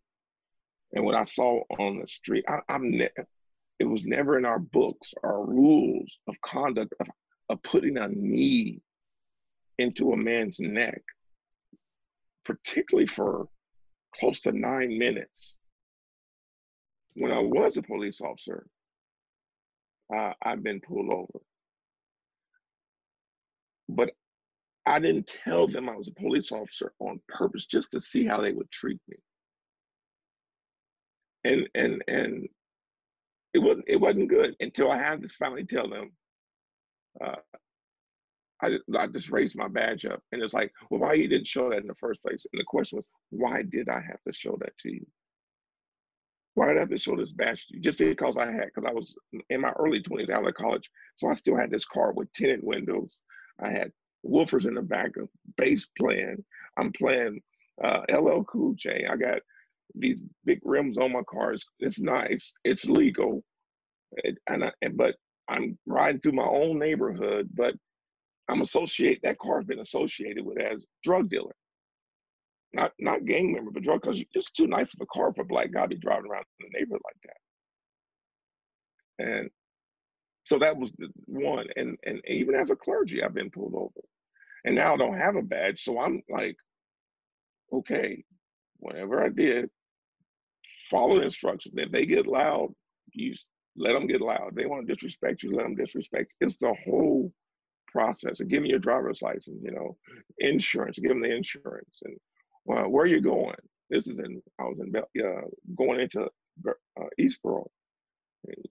[0.92, 3.08] and what I saw on the street, I, am ne-
[3.78, 7.06] it was never in our books our rules of conduct of,
[7.48, 8.80] of putting a knee
[9.78, 11.02] into a man's neck,
[12.44, 13.48] particularly for
[14.14, 15.56] close to nine minutes.
[17.14, 18.66] When I was a police officer,
[20.14, 21.40] uh, I've been pulled over.
[23.88, 24.12] But
[24.86, 28.40] I didn't tell them I was a police officer on purpose just to see how
[28.40, 29.16] they would treat me.
[31.44, 32.48] And and and
[33.54, 36.12] it wasn't it wasn't good until I had to finally tell them.
[37.22, 37.36] Uh,
[38.62, 41.70] I I just raised my badge up, and it's like, well, why you didn't show
[41.70, 42.46] that in the first place?
[42.52, 45.06] And the question was, why did I have to show that to you?
[46.96, 47.80] Show this badge you?
[47.80, 49.14] Just because I had, because I was
[49.50, 50.88] in my early 20s out of college.
[51.16, 53.20] So I still had this car with tinted windows.
[53.62, 53.90] I had
[54.26, 56.44] woofers in the back of bass playing.
[56.78, 57.40] I'm playing
[57.82, 59.06] uh, LL Cool J.
[59.10, 59.40] I got
[59.94, 61.64] these big rims on my cars.
[61.80, 62.52] It's nice.
[62.64, 63.42] It's legal,
[64.18, 65.16] it, and I, but
[65.48, 67.48] I'm riding through my own neighborhood.
[67.54, 67.74] But
[68.48, 71.54] I'm associate that car's been associated with as drug dealer,
[72.74, 75.46] not not gang member, but drug because it's too nice of a car for a
[75.46, 77.16] black guy to be driving around in the neighborhood like
[79.18, 79.24] that.
[79.26, 79.50] And
[80.44, 81.66] so that was the one.
[81.76, 84.00] And and even as a clergy, I've been pulled over.
[84.64, 85.82] And now I don't have a badge.
[85.82, 86.56] So I'm like,
[87.72, 88.24] okay,
[88.78, 89.68] whatever I did,
[90.90, 91.74] follow the instructions.
[91.76, 92.72] If they get loud,
[93.12, 93.34] you
[93.76, 94.48] let them get loud.
[94.50, 96.32] If they want to disrespect you, let them disrespect.
[96.40, 97.32] It's the whole
[97.88, 98.40] process.
[98.40, 99.96] And give me your driver's license, you know,
[100.38, 102.00] insurance, give them the insurance.
[102.04, 102.16] And
[102.64, 103.56] well, where are you going?
[103.90, 105.40] This is in, I was in, uh,
[105.76, 106.22] going into
[106.68, 107.66] uh, Eastborough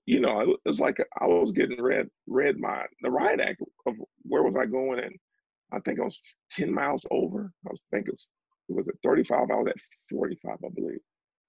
[0.06, 4.44] you know, it's like I was getting read read my the riot act of where
[4.44, 5.16] was I going, and
[5.72, 6.20] I think I was
[6.52, 7.52] ten miles over.
[7.66, 9.50] I was thinking it was at thirty five.
[9.50, 9.78] I was at
[10.10, 11.00] forty five, I believe,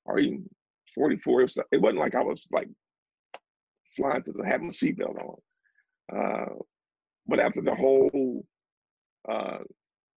[0.05, 0.49] or even
[0.95, 1.43] forty four.
[1.43, 2.69] It wasn't like I was like
[3.97, 5.37] flying to the having a seatbelt on.
[6.17, 6.55] Uh,
[7.27, 8.45] but after the whole,
[9.29, 9.59] uh,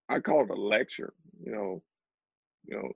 [0.10, 1.14] I call it a lecture.
[1.44, 1.84] You know,
[2.68, 2.90] you know,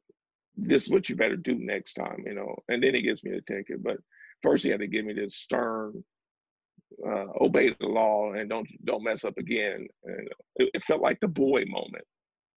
[0.56, 2.24] this is what you better do next time.
[2.26, 3.98] You know, and then he gives me a ticket, but
[4.42, 6.04] first he had to give me this stern
[7.06, 11.20] uh, obey the law and don't don't mess up again and it, it, felt like
[11.20, 12.04] the boy moment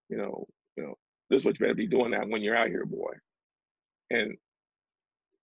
[0.09, 0.47] you know
[0.77, 0.95] you know
[1.29, 3.13] this is what you better be doing that when you're out here boy
[4.11, 4.37] and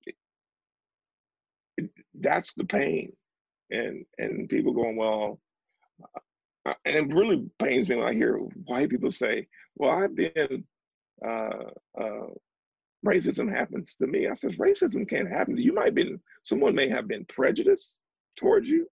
[0.06, 0.16] it,
[1.78, 3.12] it, that's the pain
[3.70, 5.40] and and people going well
[6.66, 10.64] and it really pains me when i hear white people say well i've been
[11.26, 12.28] uh, uh,
[13.06, 14.28] racism happens to me.
[14.28, 15.68] I says, racism can't happen to you.
[15.68, 18.00] You might have been, someone may have been prejudiced
[18.36, 18.88] towards you,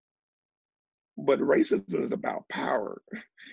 [1.17, 3.01] but racism is about power.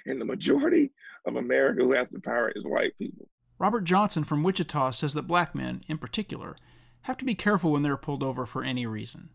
[0.07, 0.93] And the majority
[1.27, 3.29] of America who has the power is white people.
[3.59, 6.57] Robert Johnson from Wichita says that black men, in particular,
[7.03, 9.31] have to be careful when they're pulled over for any reason.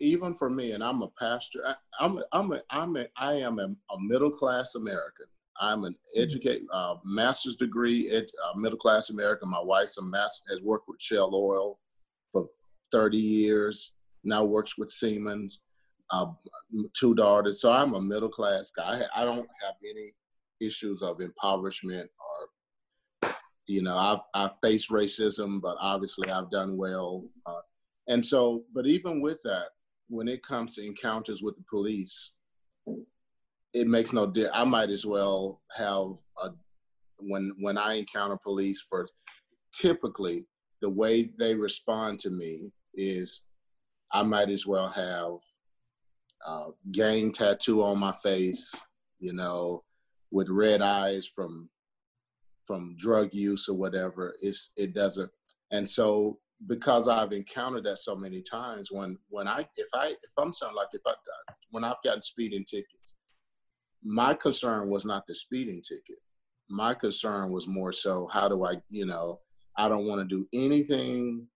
[0.00, 1.60] even for me, and I'm a pastor.
[1.66, 5.26] I, I'm a, I'm a, I'm a, I am a, a middle class American.
[5.62, 6.22] I'm an Mm-hmm.
[6.22, 9.48] educate uh, master's degree ed, uh, middle class American.
[9.48, 11.78] My wife's a master has worked with Shell Oil
[12.32, 12.46] for
[12.90, 13.92] 30 years.
[14.24, 15.64] Now works with Siemens.
[16.10, 16.26] Uh,
[16.94, 17.60] two daughters.
[17.62, 19.02] So I'm a middle class guy.
[19.14, 20.12] I, I don't have any
[20.60, 23.32] issues of impoverishment or
[23.66, 27.24] you know I've I've faced racism, but obviously I've done well.
[27.46, 27.60] Uh,
[28.08, 29.68] and so, but even with that,
[30.08, 32.34] when it comes to encounters with the police,
[33.74, 34.56] it makes no difference.
[34.56, 36.50] I might as well have a
[37.18, 39.08] when when I encounter police for
[39.72, 40.46] typically
[40.80, 43.42] the way they respond to me is
[44.12, 45.38] I might as well have
[46.44, 48.74] uh, gang tattoo on my face,
[49.20, 49.84] you know,
[50.30, 51.70] with red eyes from
[52.64, 54.34] from drug use or whatever.
[54.42, 55.30] It's it doesn't.
[55.70, 60.32] And so because I've encountered that so many times, when when I if I if
[60.38, 61.14] I'm something like if I
[61.70, 63.16] when I've gotten speeding tickets,
[64.04, 66.18] my concern was not the speeding ticket.
[66.68, 69.40] My concern was more so how do I you know
[69.76, 71.46] I don't want to do anything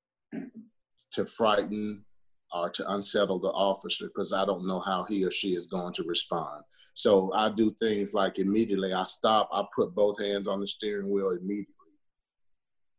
[1.12, 2.04] to frighten
[2.52, 5.92] or to unsettle the officer because I don't know how he or she is going
[5.94, 6.62] to respond.
[6.94, 11.10] So I do things like immediately I stop, I put both hands on the steering
[11.10, 11.74] wheel immediately.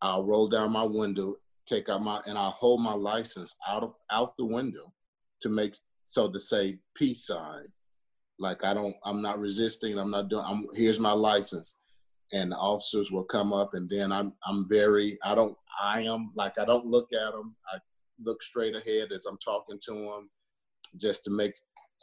[0.01, 3.93] I'll roll down my window, take out my and I'll hold my license out of
[4.11, 4.93] out the window
[5.41, 5.75] to make
[6.07, 7.65] so to say peace sign.
[8.39, 11.79] Like I don't I'm not resisting, I'm not doing I'm here's my license.
[12.33, 16.31] And the officers will come up and then I'm I'm very I don't I am
[16.35, 17.55] like I don't look at them.
[17.73, 17.77] I
[18.23, 20.29] look straight ahead as I'm talking to them
[20.95, 21.53] just to make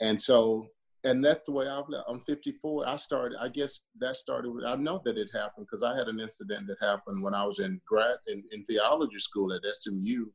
[0.01, 0.67] and so
[1.05, 4.77] and that's the way I've I'm 54 I started I guess that started with I
[4.77, 7.81] know that it happened because I had an incident that happened when I was in
[7.87, 10.27] grad in, in theology school at SMU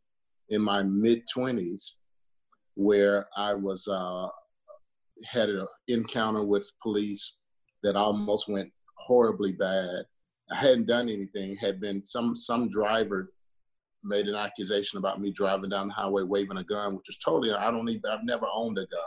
[0.49, 1.93] in my mid 20s
[2.75, 4.27] where I was uh
[5.25, 7.37] had an encounter with police
[7.83, 10.05] that almost went horribly bad
[10.51, 13.31] I hadn't done anything had been some some driver
[14.03, 17.51] made an accusation about me driving down the highway waving a gun, which is totally,
[17.51, 19.01] I don't even, I've never owned a gun.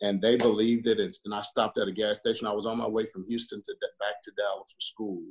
[0.00, 0.98] And they believed it.
[0.98, 2.48] And, and I stopped at a gas station.
[2.48, 5.22] I was on my way from Houston to back to Dallas for school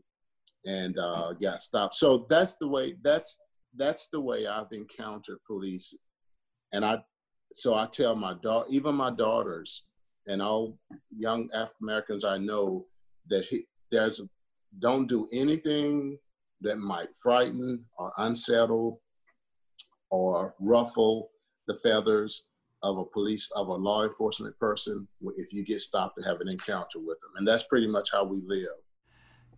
[0.66, 1.96] and uh, got stopped.
[1.96, 3.40] So that's the way, that's,
[3.76, 5.94] that's the way I've encountered police.
[6.72, 7.00] And I,
[7.56, 9.92] so I tell my daughter, even my daughters
[10.28, 10.78] and all
[11.16, 12.86] young African Americans I know
[13.30, 14.22] that he, there's,
[14.80, 16.18] don't do anything
[16.62, 19.02] that might frighten or unsettle
[20.10, 21.32] or ruffle
[21.68, 22.44] the feathers
[22.84, 26.48] of a police of a law enforcement person if you get stopped to have an
[26.48, 27.32] encounter with them.
[27.36, 28.68] And that's pretty much how we live.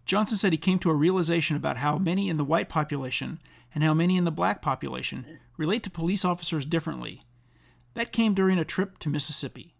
[0.05, 3.39] Johnson said he came to a realization about how many in the white population
[3.73, 7.21] and how many in the black population relate to police officers differently
[7.93, 9.75] that came during a trip to mississippi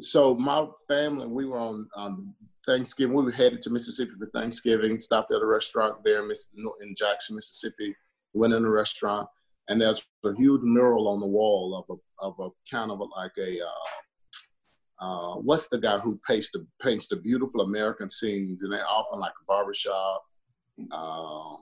[0.00, 2.34] so my family we were on um,
[2.66, 3.14] Thanksgiving.
[3.14, 4.98] We were headed to Mississippi for Thanksgiving.
[5.00, 7.94] Stopped at a restaurant there in Jackson, Mississippi.
[8.32, 9.28] Went in a restaurant,
[9.68, 13.04] and there's a huge mural on the wall of a of a kind of a,
[13.04, 18.62] like a uh, uh, what's the guy who paints the paints the beautiful American scenes,
[18.62, 20.24] and they're often like a barbershop.
[20.90, 21.56] Uh,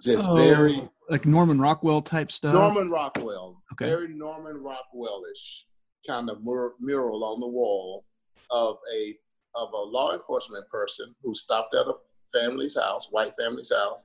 [0.00, 2.54] just oh, very like Norman Rockwell type stuff.
[2.54, 3.86] Norman Rockwell, okay.
[3.86, 5.62] very Norman Rockwellish
[6.06, 8.04] kind of mur- mural on the wall
[8.50, 9.16] of a
[9.54, 11.94] of a law enforcement person who stopped at a
[12.32, 14.04] family's house, white family's house,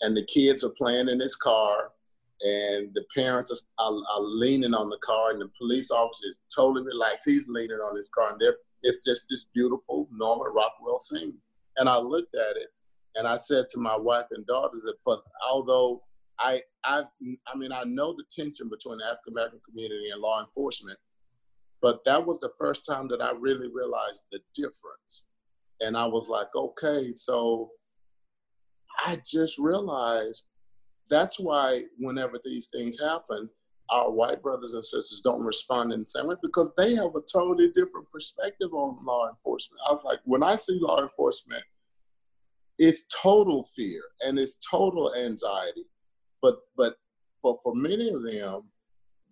[0.00, 1.90] and the kids are playing in his car,
[2.40, 6.38] and the parents are, are, are leaning on the car, and the police officer is
[6.54, 7.28] totally relaxed.
[7.28, 8.40] He's leaning on his car, and
[8.82, 11.38] it's just this beautiful Norman Rockwell scene.
[11.76, 12.68] And I looked at it,
[13.16, 16.02] and I said to my wife and daughters that for although
[16.38, 17.04] I I
[17.46, 20.98] I mean I know the tension between the African American community and law enforcement,
[21.80, 25.26] but that was the first time that I really realized the difference.
[25.80, 27.70] And I was like, okay, so
[29.04, 30.44] I just realized
[31.10, 33.50] that's why whenever these things happen,
[33.90, 37.20] our white brothers and sisters don't respond in the same way because they have a
[37.30, 39.80] totally different perspective on law enforcement.
[39.86, 41.62] I was like, when I see law enforcement,
[42.78, 45.84] it's total fear and it's total anxiety.
[46.44, 46.96] But but
[47.42, 48.64] but for many of them,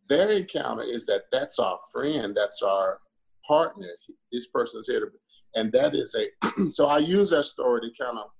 [0.09, 3.01] their encounter is that that's our friend, that's our
[3.47, 3.89] partner.
[4.33, 5.11] This person's here to,
[5.55, 6.71] and that is a.
[6.71, 8.31] so I use that story to kind of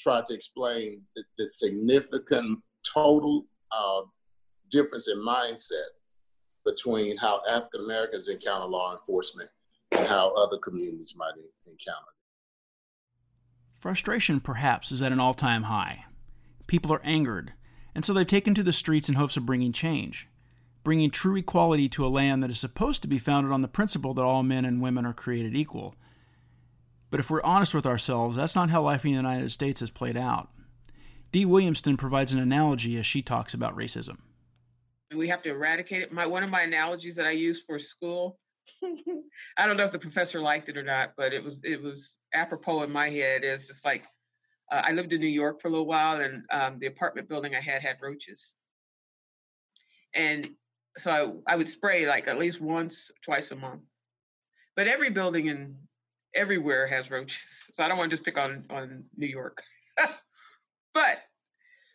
[0.00, 2.60] try to explain the, the significant
[2.94, 4.00] total uh,
[4.70, 5.92] difference in mindset
[6.64, 9.50] between how African Americans encounter law enforcement
[9.90, 11.34] and how other communities might
[11.66, 12.12] encounter.
[13.78, 16.06] Frustration, perhaps, is at an all time high.
[16.66, 17.52] People are angered,
[17.94, 20.28] and so they've taken to the streets in hopes of bringing change.
[20.84, 24.14] bringing true equality to a land that is supposed to be founded on the principle
[24.14, 25.94] that all men and women are created equal.
[27.10, 29.90] But if we're honest with ourselves, that's not how life in the United States has
[29.90, 30.48] played out.
[31.30, 34.18] Dee Williamston provides an analogy as she talks about racism.
[35.14, 36.12] We have to eradicate it.
[36.12, 38.38] My one of my analogies that I use for school.
[39.58, 42.18] I don't know if the professor liked it or not, but it was it was
[42.32, 43.44] apropos in my head.
[43.44, 44.06] Is just like
[44.72, 47.54] uh, I lived in New York for a little while, and um, the apartment building
[47.54, 48.56] I had had roaches,
[50.14, 50.50] and
[50.96, 53.82] so I, I would spray like at least once, twice a month.
[54.74, 55.76] But every building in
[56.34, 59.62] everywhere has roaches, so I don't want to just pick on on New York.
[60.94, 61.18] but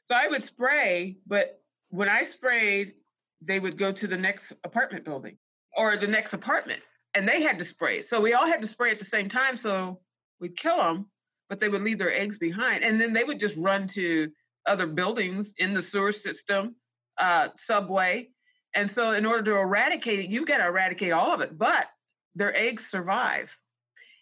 [0.06, 1.60] so I would spray, but
[1.90, 2.94] when I sprayed,
[3.42, 5.38] they would go to the next apartment building
[5.76, 6.82] or the next apartment,
[7.16, 8.02] and they had to spray.
[8.02, 9.58] So we all had to spray at the same time.
[9.58, 10.00] So
[10.40, 11.08] we'd kill them,
[11.50, 14.30] but they would leave their eggs behind, and then they would just run to
[14.68, 16.76] other buildings in the sewer system,
[17.18, 18.30] uh, subway,
[18.78, 21.58] and so, in order to eradicate it, you've got to eradicate all of it.
[21.58, 21.88] But
[22.36, 23.56] their eggs survive,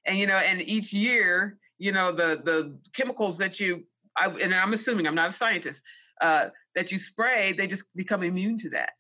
[0.06, 3.84] and you know, and each year, you know, the the chemicals that you,
[4.18, 5.84] I, and I'm assuming I'm not a scientist,
[6.22, 8.92] uh, that you spray, they just become immune to that.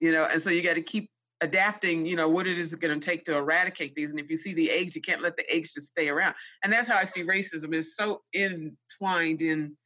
[0.00, 1.10] You know, and so you got to keep
[1.44, 2.06] adapting.
[2.06, 4.10] You know, what it is going to take to eradicate these.
[4.10, 6.34] And if you see the eggs, you can't let the eggs just stay around.
[6.62, 9.76] And that's how I see racism is so entwined in,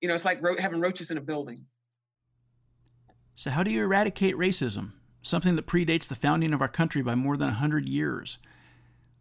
[0.00, 1.66] you know, it's like ro- having roaches in a building.
[3.34, 4.92] So, how do you eradicate racism,
[5.22, 8.38] something that predates the founding of our country by more than 100 years?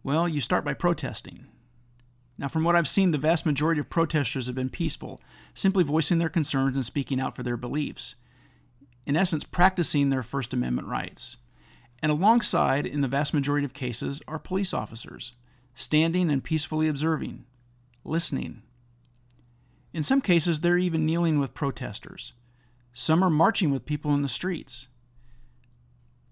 [0.03, 1.47] Well, you start by protesting.
[2.37, 5.19] Now, from what I've seen, the vast majority of protesters have been peaceful,
[5.53, 8.15] simply voicing their concerns and speaking out for their beliefs.
[9.05, 11.37] In essence, practicing their First Amendment rights.
[12.01, 15.31] And alongside, in the vast majority of cases, are police officers,
[15.73, 17.45] standing and peacefully observing,
[18.03, 18.61] listening.
[19.93, 22.33] In some cases, they're even kneeling with protesters.
[22.93, 24.87] Some are marching with people in the streets.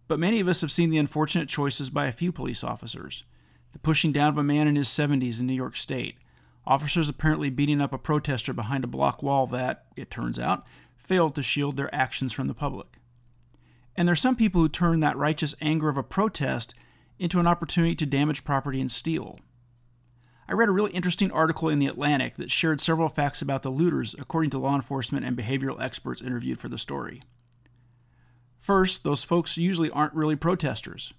[0.07, 3.23] But many of us have seen the unfortunate choices by a few police officers
[3.75, 6.15] the pushing down of a man in his 70s in New York State,
[6.65, 10.63] officers apparently beating up a protester behind a block wall that, it turns out,
[10.95, 12.87] failed to shield their actions from the public.
[13.95, 16.73] And there are some people who turn that righteous anger of a protest
[17.17, 19.39] into an opportunity to damage property and steal.
[20.47, 23.71] I read a really interesting article in The Atlantic that shared several facts about the
[23.71, 27.23] looters, according to law enforcement and behavioral experts interviewed for the story.
[28.57, 31.13] First, those folks usually aren't really protesters.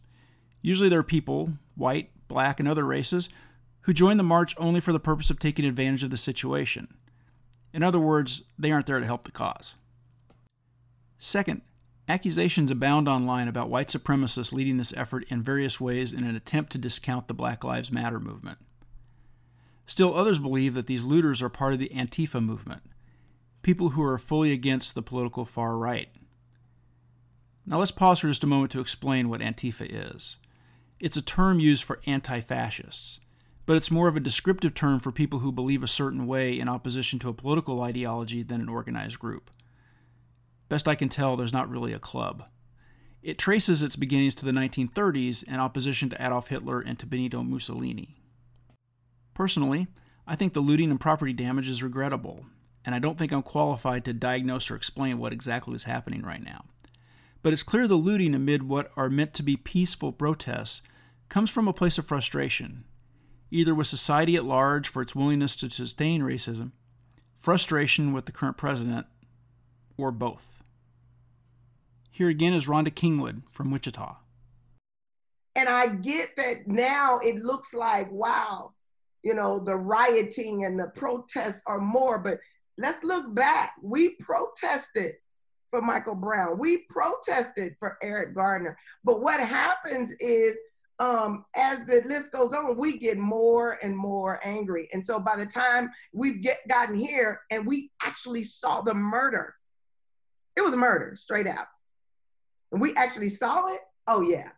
[0.62, 3.28] Usually they're people, white, black, and other races,
[3.82, 6.88] who join the march only for the purpose of taking advantage of the situation.
[7.72, 9.76] In other words, they aren't there to help the cause.
[11.18, 11.62] Second,
[12.08, 16.72] accusations abound online about white supremacists leading this effort in various ways in an attempt
[16.72, 18.58] to discount the Black Lives Matter movement.
[19.86, 22.82] Still, others believe that these looters are part of the Antifa movement,
[23.62, 26.08] people who are fully against the political far right.
[27.64, 30.36] Now, let's pause for just a moment to explain what Antifa is.
[31.00, 33.20] It's a term used for anti fascists,
[33.66, 36.68] but it's more of a descriptive term for people who believe a certain way in
[36.68, 39.50] opposition to a political ideology than an organized group.
[40.68, 42.48] Best I can tell, there's not really a club.
[43.22, 47.42] It traces its beginnings to the 1930s in opposition to Adolf Hitler and to Benito
[47.42, 48.16] Mussolini.
[49.34, 49.88] Personally,
[50.26, 52.46] I think the looting and property damage is regrettable,
[52.84, 56.42] and I don't think I'm qualified to diagnose or explain what exactly is happening right
[56.42, 56.64] now.
[57.42, 60.82] But it's clear the looting amid what are meant to be peaceful protests
[61.28, 62.84] comes from a place of frustration,
[63.50, 66.72] either with society at large for its willingness to sustain racism,
[67.36, 69.06] frustration with the current president,
[69.96, 70.55] or both.
[72.16, 74.16] Here again is Rhonda Kingwood from Wichita.
[75.54, 78.72] And I get that now it looks like, wow,
[79.22, 82.18] you know, the rioting and the protests are more.
[82.18, 82.38] But
[82.78, 83.74] let's look back.
[83.82, 85.16] We protested
[85.70, 86.58] for Michael Brown.
[86.58, 88.78] We protested for Eric Gardner.
[89.04, 90.56] But what happens is,
[90.98, 94.88] um, as the list goes on, we get more and more angry.
[94.94, 99.54] And so by the time we've get, gotten here and we actually saw the murder,
[100.56, 101.66] it was a murder straight out.
[102.70, 103.80] We actually saw it.
[104.06, 104.50] Oh, yeah.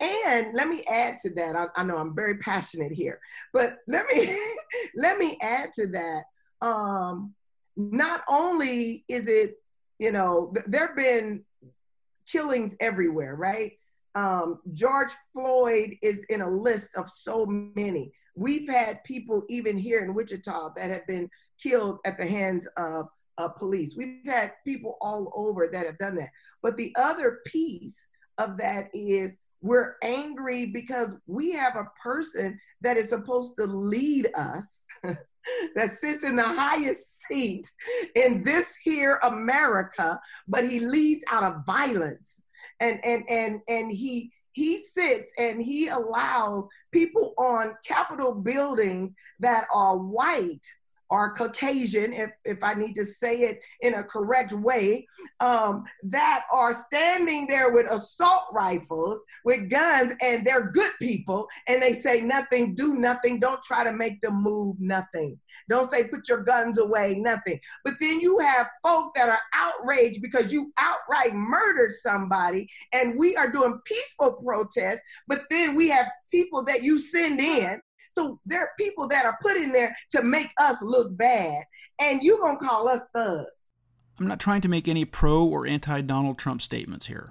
[0.00, 1.54] And let me add to that.
[1.54, 3.20] I, I know I'm very passionate here,
[3.52, 4.36] but let me
[4.96, 6.24] let me add to that.
[6.60, 7.34] Um,
[7.76, 9.62] not only is it,
[9.98, 11.44] you know, th- there have been
[12.26, 13.72] killings everywhere, right?
[14.14, 18.12] Um, George Floyd is in a list of so many.
[18.34, 21.30] We've had people even here in Wichita that have been
[21.62, 23.06] killed at the hands of
[23.38, 23.94] uh, police.
[23.96, 26.30] We've had people all over that have done that.
[26.62, 28.06] But the other piece
[28.38, 34.28] of that is we're angry because we have a person that is supposed to lead
[34.34, 37.70] us, that sits in the highest seat
[38.16, 42.42] in this here America, but he leads out of violence.
[42.80, 49.66] and and and and he he sits and he allows people on capitol buildings that
[49.72, 50.66] are white
[51.12, 55.06] or Caucasian, if, if I need to say it in a correct way,
[55.40, 61.82] um, that are standing there with assault rifles, with guns, and they're good people, and
[61.82, 65.38] they say nothing, do nothing, don't try to make them move, nothing.
[65.68, 67.60] Don't say put your guns away, nothing.
[67.84, 73.36] But then you have folk that are outraged because you outright murdered somebody, and we
[73.36, 77.82] are doing peaceful protests, but then we have people that you send in
[78.12, 81.62] so there are people that are put in there to make us look bad,
[82.00, 83.50] and you're gonna call us thugs.
[84.18, 87.28] I'm not trying to make any pro or anti Donald Trump statements here.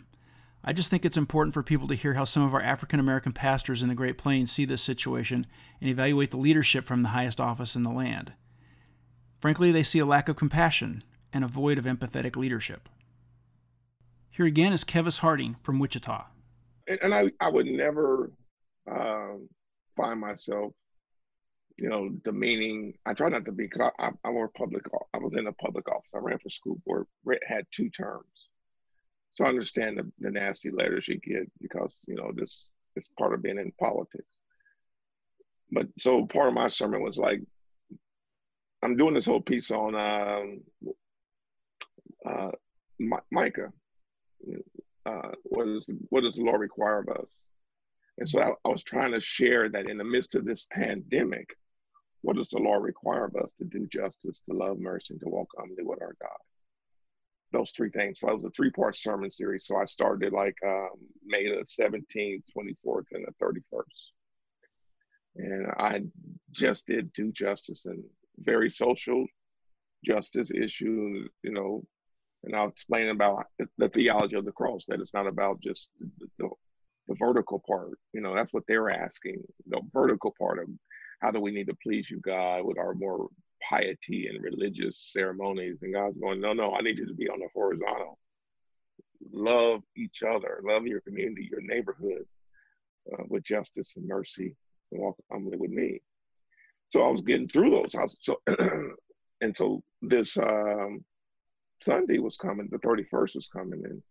[0.64, 3.34] I just think it's important for people to hear how some of our African American
[3.34, 5.48] pastors in the Great Plains see this situation
[5.80, 8.34] and evaluate the leadership from the highest office in the land.
[9.40, 11.04] Frankly, they see a lack of compassion
[11.34, 12.90] and a void of empathetic leadership.
[14.32, 16.26] Here again is Kevis Harding from Wichita.
[16.88, 18.32] And, and I, I would never
[18.90, 19.50] um,
[19.96, 20.74] find myself,
[21.78, 22.94] you know, demeaning.
[23.06, 24.86] I try not to be because I, I, I public.
[25.14, 26.12] I was in a public office.
[26.14, 27.08] I ran for school board.
[27.48, 28.50] Had two terms,
[29.32, 33.34] so I understand the, the nasty letters you get because you know this is part
[33.34, 34.26] of being in politics.
[35.72, 37.39] But so part of my sermon was like,
[38.84, 40.62] I'm doing this whole piece on um,
[42.26, 42.52] uh,
[43.32, 43.72] Micah.
[45.06, 47.44] Uh, what is what does the law require of us?
[48.22, 51.58] And so I, I, was trying to share that in the midst of this pandemic,
[52.22, 55.28] what does the law require of us to do justice, to love mercy, and to
[55.28, 56.38] walk humbly with our God?
[57.52, 58.20] Those three things.
[58.20, 59.66] So that was a three part sermon series.
[59.66, 60.90] So I started like um,
[61.26, 63.84] May the 17th, 24th, and the 31st.
[65.38, 66.02] And I
[66.52, 68.04] just did do justice and
[68.38, 69.26] very social
[70.06, 71.84] justice issue, you know,
[72.44, 73.46] and I'll explain about
[73.80, 76.50] the theology of the cross, that it's not about just the, the,
[77.12, 77.97] the vertical part.
[78.14, 79.43] You know, that's what they're asking.
[79.68, 80.68] The vertical part of
[81.20, 83.28] how do we need to please you, God, with our more
[83.68, 85.80] piety and religious ceremonies.
[85.82, 88.18] And God's going, no, no, I need you to be on the horizontal.
[89.32, 92.26] Love each other, love your community, your neighborhood
[93.14, 94.55] uh, with justice and mercy,
[94.91, 96.01] and walk humbly with me.
[96.89, 97.93] So I was getting through those.
[97.93, 98.41] I was, so,
[99.41, 101.03] and so this um,
[101.84, 104.01] Sunday was coming, the 31st was coming, and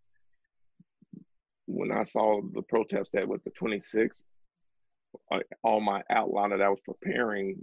[1.70, 4.22] when I saw the protest that with the 26th,
[5.30, 7.58] uh, all my outline that I was preparing,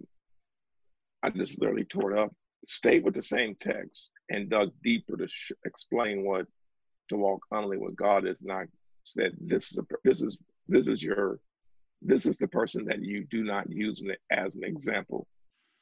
[1.24, 2.34] I just literally tore it up,
[2.66, 6.46] stayed with the same text, and dug deeper to sh- explain what
[7.10, 8.38] to walk humbly with God is.
[8.42, 8.68] not
[9.04, 10.38] said this is a this is
[10.68, 11.40] this is your
[12.02, 14.02] this is the person that you do not use
[14.32, 15.28] as an example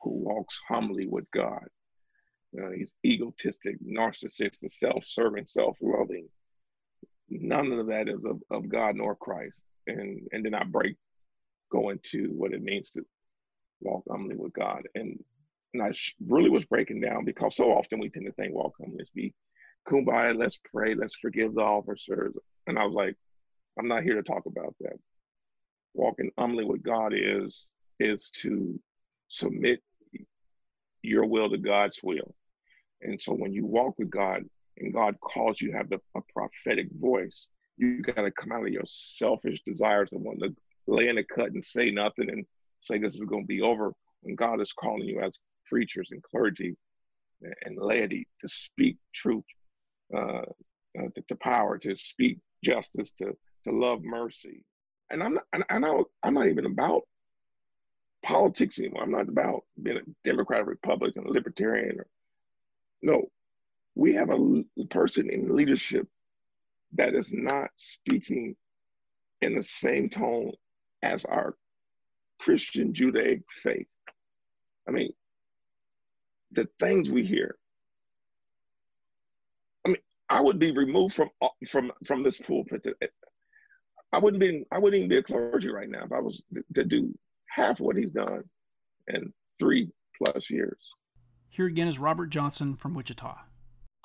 [0.01, 1.65] who walks humbly with God.
[2.53, 6.29] You know, he's egotistic, narcissistic, self-serving, self-loving,
[7.29, 9.61] none of that is of, of God nor Christ.
[9.87, 10.95] And and then I break
[11.71, 13.05] go into what it means to
[13.81, 14.83] walk humbly with God.
[14.95, 15.23] And
[15.73, 15.91] and I
[16.25, 19.33] really was breaking down because so often we tend to think walk humbly is be
[19.87, 22.33] kumbaya, let's pray, let's forgive the officers.
[22.67, 23.15] And I was like,
[23.77, 24.97] I'm not here to talk about that.
[25.93, 27.67] Walking humbly with God is
[27.99, 28.79] is to
[29.27, 29.81] submit
[31.01, 32.35] your will to God's will.
[33.01, 34.43] And so when you walk with God,
[34.77, 37.47] and God calls you to have the, a prophetic voice,
[37.77, 40.55] you got to come out of your selfish desires and want to
[40.87, 42.45] lay in a cut and say nothing and
[42.79, 43.93] say this is going to be over.
[44.21, 46.75] When God is calling you as preachers and clergy
[47.63, 49.43] and laity to speak truth
[50.15, 50.43] uh,
[50.97, 54.63] uh, to, to, power, to speak justice, to to love mercy.
[55.09, 57.03] And I'm not, I know I'm not even about
[58.23, 59.03] politics anymore.
[59.03, 61.99] I'm not about being a Democrat, Republican, Libertarian.
[61.99, 62.07] Or,
[63.01, 63.29] no,
[63.95, 66.07] we have a person in leadership
[66.93, 68.55] that is not speaking
[69.41, 70.51] in the same tone
[71.01, 71.55] as our
[72.39, 73.87] Christian Judaic faith.
[74.87, 75.13] I mean,
[76.51, 77.57] the things we hear.
[79.85, 79.97] I mean,
[80.29, 82.85] I would be removed from uh, from from this pulpit.
[82.85, 83.07] Uh, uh,
[84.11, 86.41] I wouldn't be I wouldn't even be a clergy right now if I was
[86.75, 87.13] to do
[87.47, 88.43] half what he's done
[89.07, 90.79] in three plus years.
[91.49, 93.37] Here again is Robert Johnson from Wichita.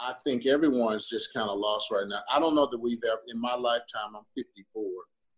[0.01, 2.20] I think everyone's just kind of lost right now.
[2.34, 4.82] I don't know that we've ever, in my lifetime, I'm 54.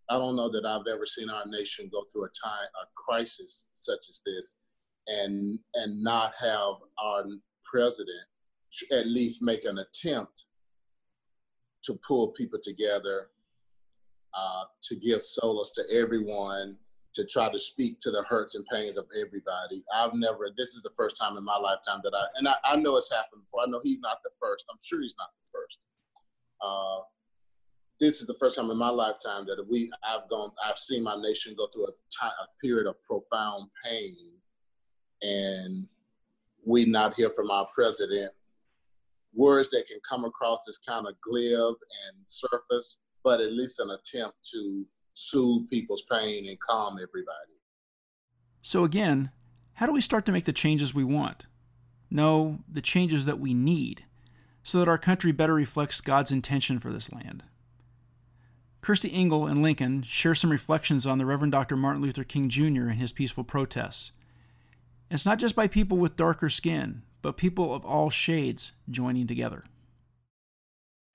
[0.09, 3.67] I don't know that I've ever seen our nation go through a time, a crisis
[3.73, 4.55] such as this,
[5.09, 7.25] and and not have our
[7.65, 8.27] president
[8.93, 10.45] at least make an attempt
[11.85, 13.29] to pull people together,
[14.35, 16.77] uh, to give solace to everyone,
[17.15, 19.85] to try to speak to the hurts and pains of everybody.
[19.95, 22.77] I've never, this is the first time in my lifetime that I, and I, I
[22.77, 23.63] know it's happened before.
[23.63, 24.65] I know he's not the first.
[24.71, 25.85] I'm sure he's not the first.
[26.61, 27.03] Uh,
[28.01, 31.15] this is the first time in my lifetime that we I've gone I've seen my
[31.21, 34.33] nation go through a, time, a period of profound pain,
[35.23, 35.87] and
[36.67, 38.33] we not hear from our president
[39.35, 41.75] words that can come across as kind of glib
[42.09, 44.85] and surface, but at least an attempt to
[45.15, 47.53] soothe people's pain and calm everybody.
[48.63, 49.31] So again,
[49.75, 51.47] how do we start to make the changes we want?
[52.11, 54.05] No, the changes that we need,
[54.63, 57.43] so that our country better reflects God's intention for this land.
[58.83, 61.77] Kirstie Engel and Lincoln share some reflections on the Reverend Dr.
[61.77, 62.89] Martin Luther King Jr.
[62.89, 64.13] and his peaceful protests.
[65.11, 69.63] It's not just by people with darker skin, but people of all shades joining together.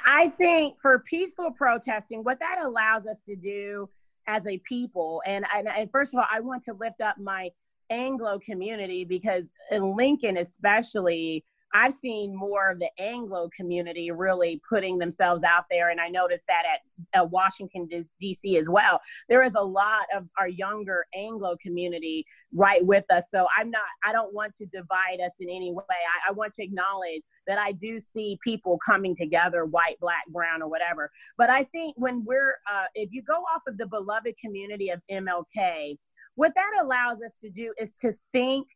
[0.09, 3.89] I think for peaceful protesting, what that allows us to do
[4.25, 7.49] as a people, and, and, and first of all, I want to lift up my
[7.89, 11.43] Anglo community because in Lincoln, especially,
[11.73, 15.89] I've seen more of the Anglo community really putting themselves out there.
[15.89, 17.87] And I noticed that at, at Washington,
[18.19, 18.57] D.C.
[18.57, 19.01] as well.
[19.29, 23.23] There is a lot of our younger Anglo community right with us.
[23.29, 25.83] So I'm not, I don't want to divide us in any way.
[25.89, 30.61] I, I want to acknowledge that I do see people coming together, white, black, brown,
[30.61, 31.11] or whatever.
[31.37, 35.01] But I think when we're, uh, if you go off of the beloved community of
[35.11, 35.97] MLK,
[36.35, 38.67] what that allows us to do is to think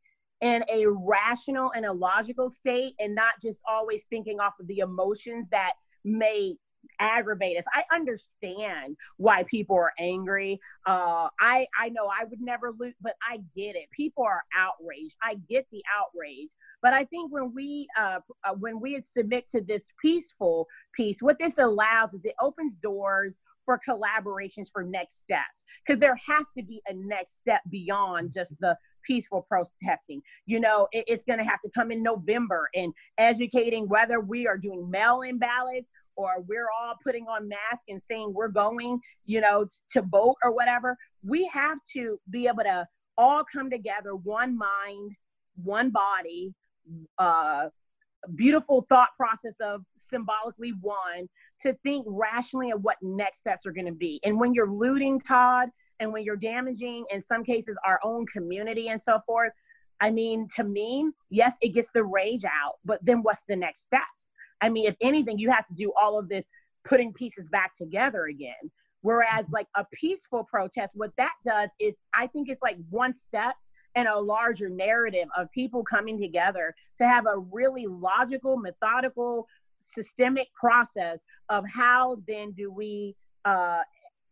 [0.41, 4.79] in a rational and a logical state and not just always thinking off of the
[4.79, 5.73] emotions that
[6.03, 6.55] may
[6.99, 7.63] aggravate us.
[7.73, 10.59] I understand why people are angry.
[10.85, 13.89] Uh, I I know I would never lose, but I get it.
[13.95, 15.15] People are outraged.
[15.21, 16.49] I get the outrage.
[16.81, 21.37] But I think when we uh, uh, when we submit to this peaceful piece, what
[21.39, 26.63] this allows is it opens doors for collaborations for next steps because there has to
[26.63, 30.21] be a next step beyond just the peaceful protesting.
[30.45, 34.47] You know, it, it's going to have to come in November and educating whether we
[34.47, 38.99] are doing mail in ballots or we're all putting on masks and saying we're going,
[39.25, 40.97] you know, to vote or whatever.
[41.23, 42.87] We have to be able to
[43.17, 45.11] all come together, one mind,
[45.55, 46.53] one body,
[47.17, 47.69] uh,
[48.35, 51.27] beautiful thought process of symbolically one
[51.61, 54.19] to think rationally of what next steps are going to be.
[54.23, 58.89] And when you're looting, Todd, and when you're damaging, in some cases, our own community
[58.89, 59.53] and so forth,
[59.99, 63.83] I mean, to me, yes, it gets the rage out, but then what's the next
[63.83, 64.29] steps?
[64.59, 66.45] I mean, if anything, you have to do all of this
[66.83, 68.71] putting pieces back together again.
[69.01, 73.55] Whereas, like a peaceful protest, what that does is I think it's like one step
[73.95, 79.47] in a larger narrative of people coming together to have a really logical, methodical,
[79.83, 81.19] systemic process
[81.49, 83.15] of how then do we
[83.45, 83.81] uh,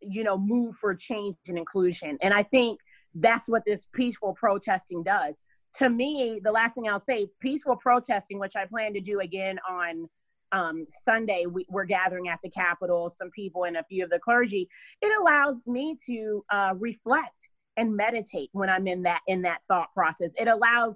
[0.02, 2.18] you know, move for change and inclusion.
[2.22, 2.80] And I think
[3.16, 5.36] that's what this peaceful protesting does.
[5.78, 9.60] To me, the last thing I'll say, peaceful protesting, which I plan to do again
[9.70, 10.10] on
[10.52, 14.20] um, Sunday, we, are gathering at the Capitol, some people and a few of the
[14.20, 14.68] clergy.
[15.02, 17.36] It allows me to uh, reflect
[17.78, 20.32] and meditate when I'm in that in that thought process.
[20.38, 20.95] It allows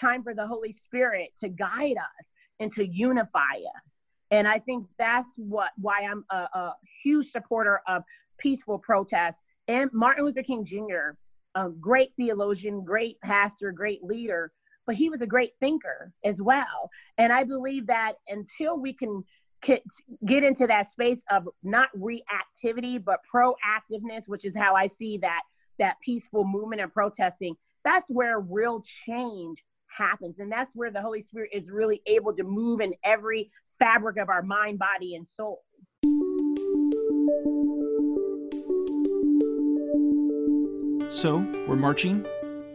[0.00, 2.26] time for the Holy Spirit to guide us
[2.60, 4.02] and to unify us.
[4.30, 8.02] And I think that's what why I'm a, a huge supporter of
[8.38, 9.40] peaceful protest.
[9.68, 11.16] And Martin Luther King Jr.,
[11.54, 14.52] a great theologian, great pastor, great leader,
[14.86, 16.90] but he was a great thinker as well.
[17.16, 19.24] And I believe that until we can
[20.26, 25.42] get into that space of not reactivity but proactiveness, which is how I see that
[25.78, 29.62] that peaceful movement and protesting, that's where real change
[29.96, 30.38] happens.
[30.38, 34.28] And that's where the Holy Spirit is really able to move in every fabric of
[34.28, 35.62] our mind, body, and soul.
[41.10, 41.38] So,
[41.68, 42.26] we're marching,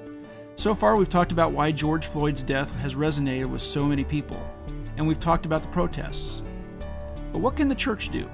[0.56, 4.42] So far, we've talked about why George Floyd's death has resonated with so many people,
[4.96, 6.40] and we've talked about the protests.
[7.30, 8.30] But what can the church do?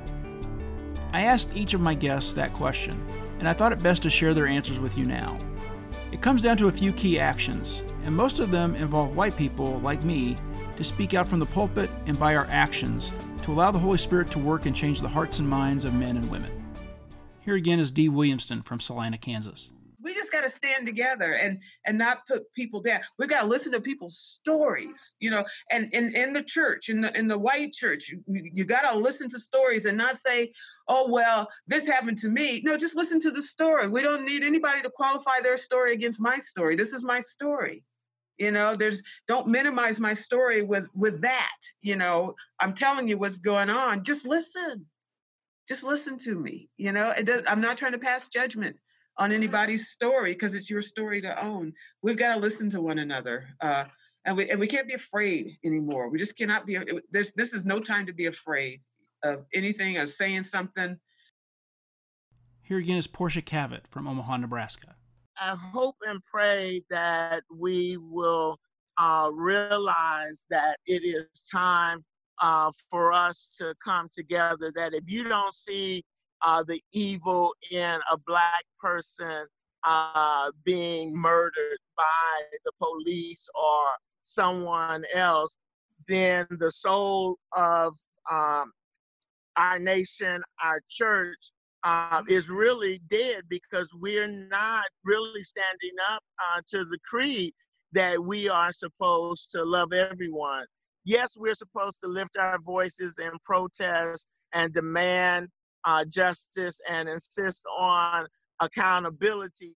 [1.12, 3.04] I asked each of my guests that question,
[3.40, 5.36] and I thought it best to share their answers with you now.
[6.12, 9.80] It comes down to a few key actions, and most of them involve white people,
[9.80, 10.36] like me,
[10.76, 13.10] to speak out from the pulpit and by our actions
[13.44, 16.16] to allow the Holy Spirit to work and change the hearts and minds of men
[16.16, 16.50] and women.
[17.40, 19.70] Here again is Dee Williamston from Salina, Kansas.
[20.00, 23.00] We just got to stand together and and not put people down.
[23.18, 27.02] We got to listen to people's stories you know and in in the church in
[27.02, 28.08] the in the white church.
[28.08, 30.52] You, you got to listen to stories and not say
[30.88, 32.62] oh well this happened to me.
[32.64, 33.88] No just listen to the story.
[33.88, 36.76] We don't need anybody to qualify their story against my story.
[36.76, 37.82] This is my story
[38.38, 43.16] you know there's don't minimize my story with with that you know i'm telling you
[43.16, 44.84] what's going on just listen
[45.68, 48.76] just listen to me you know it does, i'm not trying to pass judgment
[49.18, 51.72] on anybody's story because it's your story to own.
[52.02, 53.48] We've got to listen to one another.
[53.60, 53.84] Uh,
[54.24, 56.08] and we, and we can't be afraid anymore.
[56.08, 56.78] We just cannot be.
[57.10, 58.80] There's, this is no time to be afraid
[59.22, 60.96] of anything, of saying something.
[62.62, 64.96] Here again is Portia Cavett from Omaha, Nebraska.
[65.40, 68.58] I hope and pray that we will
[68.98, 72.04] uh, realize that it is time
[72.40, 74.72] uh, for us to come together.
[74.74, 76.04] That if you don't see
[76.42, 79.46] uh, the evil in a black person
[79.84, 83.84] uh, being murdered by the police or
[84.22, 85.56] someone else,
[86.06, 87.94] then the soul of
[88.30, 88.72] um,
[89.56, 91.52] our nation, our church,
[91.84, 97.52] uh, is really dead because we're not really standing up uh, to the creed
[97.92, 100.64] that we are supposed to love everyone.
[101.04, 105.48] Yes, we're supposed to lift our voices and protest and demand
[105.84, 108.26] uh, justice and insist on
[108.60, 109.74] accountability,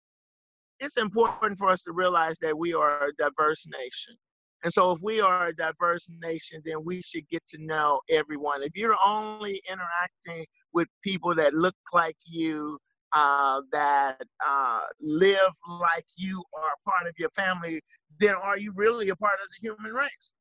[0.81, 4.15] it's important for us to realize that we are a diverse nation.
[4.65, 8.63] And so, if we are a diverse nation, then we should get to know everyone.
[8.63, 12.79] If you're only interacting with people that look like you,
[13.13, 17.81] uh, that uh, live like you are part of your family,
[18.19, 20.33] then are you really a part of the human race?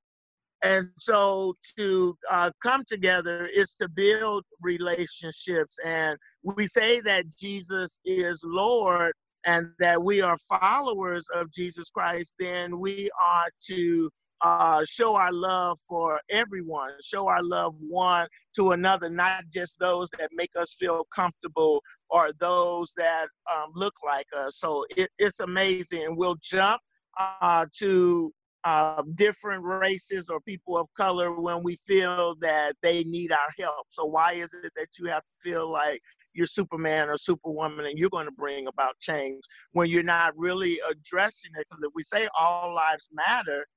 [0.61, 5.77] And so to uh, come together is to build relationships.
[5.85, 9.13] And we say that Jesus is Lord
[9.45, 14.09] and that we are followers of Jesus Christ, then we are to
[14.41, 20.09] uh, show our love for everyone, show our love one to another, not just those
[20.17, 24.57] that make us feel comfortable or those that um, look like us.
[24.57, 26.15] So it, it's amazing.
[26.15, 26.81] We'll jump
[27.17, 28.33] uh, to
[28.65, 33.85] uh, different races or people of color when we feel that they need our help.
[33.89, 36.01] So why is it that you have to feel like
[36.33, 39.43] you're Superman or Superwoman and you're going to bring about change
[39.73, 41.67] when you're not really addressing it?
[41.69, 43.67] Because if we say all lives matter,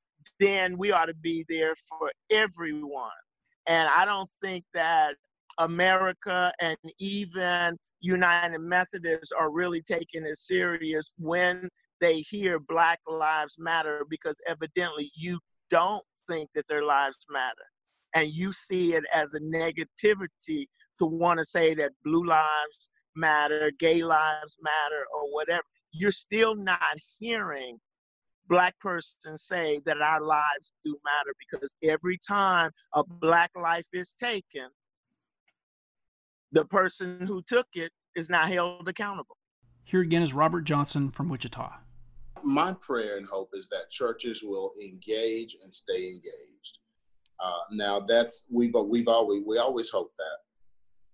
[0.41, 3.11] then we ought to be there for everyone.
[3.67, 5.17] And I don't think that
[5.59, 11.69] America and even United Methodists are really taking it serious when
[12.01, 15.39] they hear Black Lives Matter because evidently you
[15.71, 17.65] don't think that their lives matter.
[18.15, 20.67] And you see it as a negativity
[20.99, 25.65] to want to say that blue lives matter, gay lives matter, or whatever.
[25.93, 27.79] You're still not hearing
[28.49, 34.15] black persons say that our lives do matter because every time a black life is
[34.19, 34.69] taken,
[36.53, 39.37] the person who took it is not held accountable.
[39.85, 41.81] Here again is Robert Johnson from Wichita
[42.45, 46.79] my prayer and hope is that churches will engage and stay engaged.
[47.43, 50.39] Uh, now that's we've we've always we always hope that,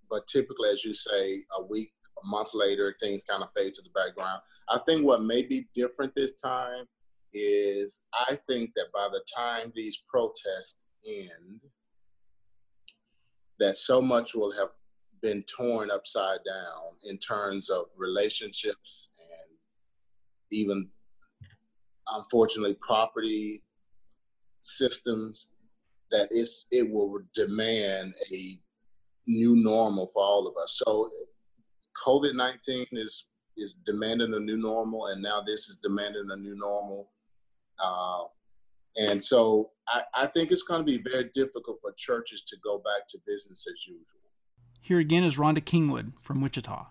[0.08, 3.82] but typically, as you say, a week, a month later, things kind of fade to
[3.82, 4.40] the background.
[4.70, 6.86] I think what may be different this time
[7.34, 11.60] is I think that by the time these protests end,
[13.58, 14.70] that so much will have
[15.20, 19.56] been torn upside down in terms of relationships and
[20.50, 20.88] even
[22.08, 23.62] unfortunately property
[24.62, 25.50] systems
[26.10, 28.58] that it's, it will demand a
[29.26, 30.80] new normal for all of us.
[30.84, 31.10] So
[32.06, 33.26] COVID 19 is,
[33.56, 37.10] is demanding a new normal, and now this is demanding a new normal.
[37.82, 38.24] Uh,
[38.96, 42.78] and so I, I think it's going to be very difficult for churches to go
[42.78, 44.20] back to business as usual.
[44.80, 46.86] Here again is Rhonda Kingwood from Wichita.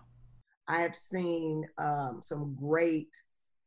[0.66, 3.10] I have seen um, some great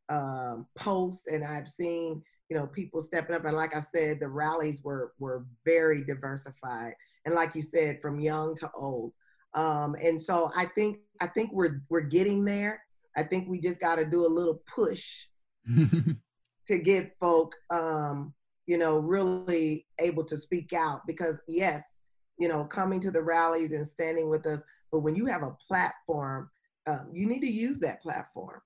[0.09, 3.45] um, posts and I've seen, you know, people stepping up.
[3.45, 6.93] And like I said, the rallies were, were very diversified.
[7.25, 9.13] and like you said, from young to old.
[9.53, 12.81] Um, and so I think I think we're we're getting there.
[13.15, 15.25] I think we just got to do a little push
[16.67, 18.33] to get folk, um,
[18.67, 21.01] you know, really able to speak out.
[21.07, 21.83] Because yes,
[22.37, 25.55] you know, coming to the rallies and standing with us, but when you have a
[25.67, 26.49] platform,
[26.85, 28.61] um, you need to use that platform.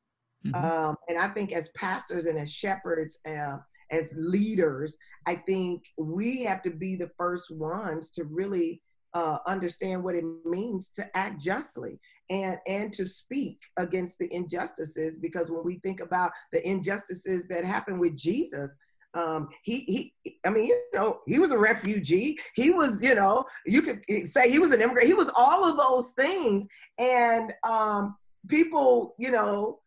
[0.46, 0.66] Mm-hmm.
[0.66, 3.58] Um, and I think as pastors and as shepherds, uh,
[3.92, 8.82] as leaders, I think we have to be the first ones to really
[9.14, 15.18] uh, understand what it means to act justly and and to speak against the injustices
[15.18, 18.78] because when we think about the injustices that happened with jesus
[19.14, 22.38] um, he he i mean you know he was a refugee.
[22.56, 25.08] He was you know you could say he was an immigrant.
[25.08, 26.66] He was all of those things.
[26.98, 28.16] And um,
[28.48, 29.81] people you know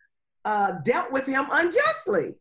[0.44, 2.34] uh, dealt with him unjustly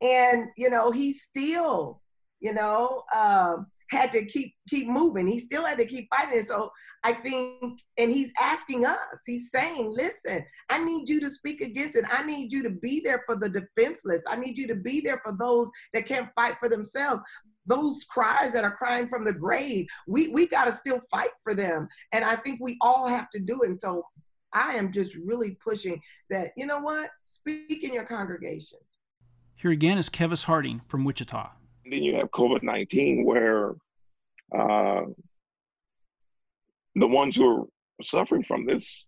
[0.00, 2.00] and you know he still
[2.40, 5.26] you know um, had to keep keep moving.
[5.26, 6.44] He still had to keep fighting.
[6.44, 6.70] so
[7.04, 8.98] I think, and he's asking us.
[9.26, 12.04] He's saying, "Listen, I need you to speak against it.
[12.10, 14.22] I need you to be there for the defenseless.
[14.28, 17.22] I need you to be there for those that can't fight for themselves."
[17.66, 21.54] Those cries that are crying from the grave, we we got to still fight for
[21.54, 23.68] them, and I think we all have to do it.
[23.68, 24.04] And so
[24.52, 26.52] I am just really pushing that.
[26.56, 27.10] You know what?
[27.24, 28.98] Speak in your congregations.
[29.56, 31.50] Here again is Kevis Harding from Wichita
[31.90, 33.74] then you have COVID 19, where
[34.56, 35.02] uh,
[36.94, 37.66] the ones who are
[38.02, 39.04] suffering from this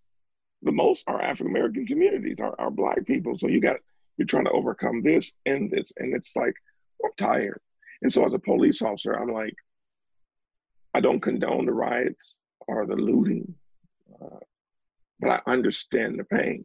[0.63, 3.39] the most are African American communities, are, are Black people.
[3.39, 3.77] So you got,
[4.19, 5.91] you're trying to overcome this and this.
[5.97, 6.55] And it's like,
[7.03, 7.61] I'm tired.
[8.03, 9.55] And so as a police officer, I'm like,
[10.93, 12.37] I don't condone the riots
[12.69, 13.55] or the looting,
[14.21, 14.41] uh,
[15.21, 16.65] but I understand the pain.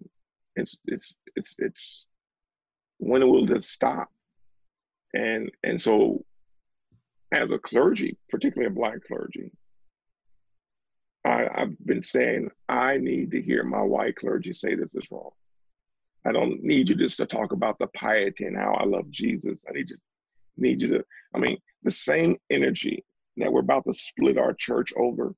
[0.55, 2.05] It's, it's, it's, it's,
[2.97, 4.09] when will this stop?
[5.13, 6.25] And and so
[7.31, 9.51] as a clergy, particularly a black clergy,
[11.23, 15.31] I, I've been saying I need to hear my white clergy say this is wrong.
[16.25, 19.63] I don't need you just to talk about the piety and how I love Jesus.
[19.69, 19.97] I need you
[20.57, 23.03] need you to, I mean, the same energy
[23.37, 25.33] that we're about to split our church over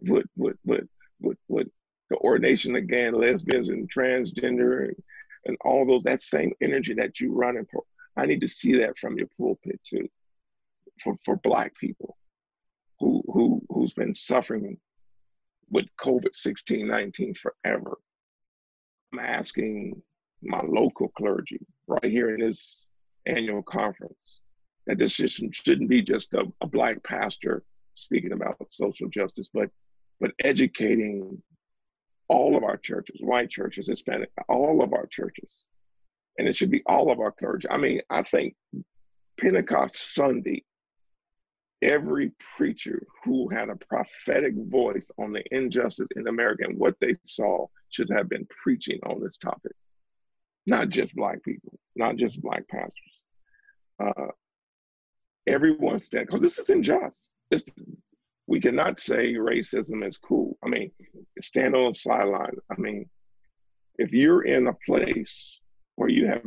[0.00, 0.86] with with with
[1.20, 1.68] with, with
[2.10, 4.96] the ordination again, lesbians and transgender and,
[5.46, 7.66] and all those, that same energy that you run in
[8.16, 10.08] I need to see that from your pulpit too,
[11.00, 12.16] for, for black people
[12.98, 14.76] who who who's been suffering
[15.70, 17.98] with COVID 16, 19 forever.
[19.12, 20.02] I'm asking
[20.42, 22.86] my local clergy right here in this
[23.26, 24.40] annual conference
[24.86, 27.62] that this shouldn't be just a, a black pastor
[27.94, 29.70] speaking about social justice, but
[30.20, 31.40] but educating
[32.28, 35.64] all of our churches, white churches, Hispanic, all of our churches
[36.38, 37.68] and it should be all of our clergy.
[37.68, 38.54] I mean, I think
[39.38, 40.64] Pentecost Sunday,
[41.82, 47.16] every preacher who had a prophetic voice on the injustice in America and what they
[47.24, 49.72] saw should have been preaching on this topic,
[50.66, 52.92] not just Black people, not just Black pastors.
[54.00, 54.28] Uh,
[55.46, 57.26] everyone stand, because this is unjust.
[57.50, 57.64] This,
[58.48, 60.56] we cannot say racism is cool.
[60.64, 60.90] I mean,
[61.38, 62.56] stand on the sideline.
[62.70, 63.08] I mean,
[63.96, 65.60] if you're in a place
[65.96, 66.42] where you have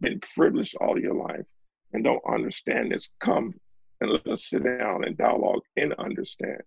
[0.00, 1.46] been privileged all your life
[1.92, 3.54] and don't understand this, come
[4.00, 6.60] and let us sit down and dialogue and understand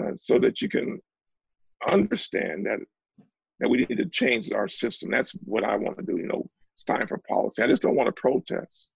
[0.00, 0.98] uh, so that you can
[1.86, 2.78] understand that
[3.60, 5.10] that we need to change our system.
[5.10, 6.16] That's what I want to do.
[6.16, 7.62] You know, it's time for policy.
[7.62, 8.92] I just don't want to protest.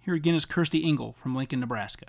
[0.00, 2.06] Here again is Kirsty Engel from Lincoln, Nebraska.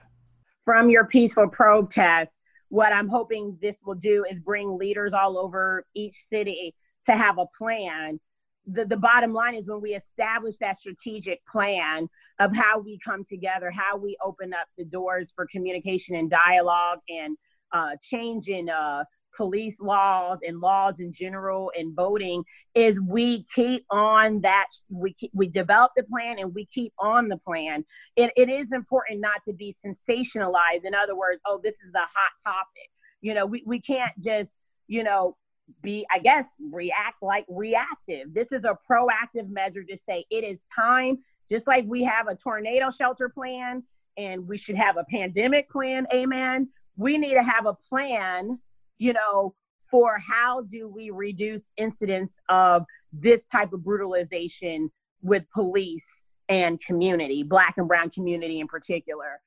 [0.65, 2.37] From your peaceful protest,
[2.75, 7.37] what I'm hoping this will do is bring leaders all over each city to have
[7.37, 8.19] a plan.
[8.67, 12.09] The, the bottom line is when we establish that strategic plan
[12.39, 16.99] of how we come together, how we open up the doors for communication and dialogue
[17.07, 17.37] and
[17.71, 19.05] uh, change in uh,
[19.35, 25.31] police laws and laws in general and voting is we keep on that we keep,
[25.33, 27.83] we develop the plan and we keep on the plan
[28.15, 31.99] it, it is important not to be sensationalized in other words oh this is the
[31.99, 32.89] hot topic
[33.21, 34.57] you know we, we can't just
[34.87, 35.35] you know
[35.81, 38.33] be, I guess, react like reactive.
[38.33, 41.19] This is a proactive measure to say it is time,
[41.49, 43.83] just like we have a tornado shelter plan
[44.17, 46.69] and we should have a pandemic plan, amen.
[46.97, 48.59] We need to have a plan,
[48.97, 49.53] you know,
[49.89, 54.91] for how do we reduce incidents of this type of brutalization
[55.21, 59.41] with police and community, black and brown community in particular.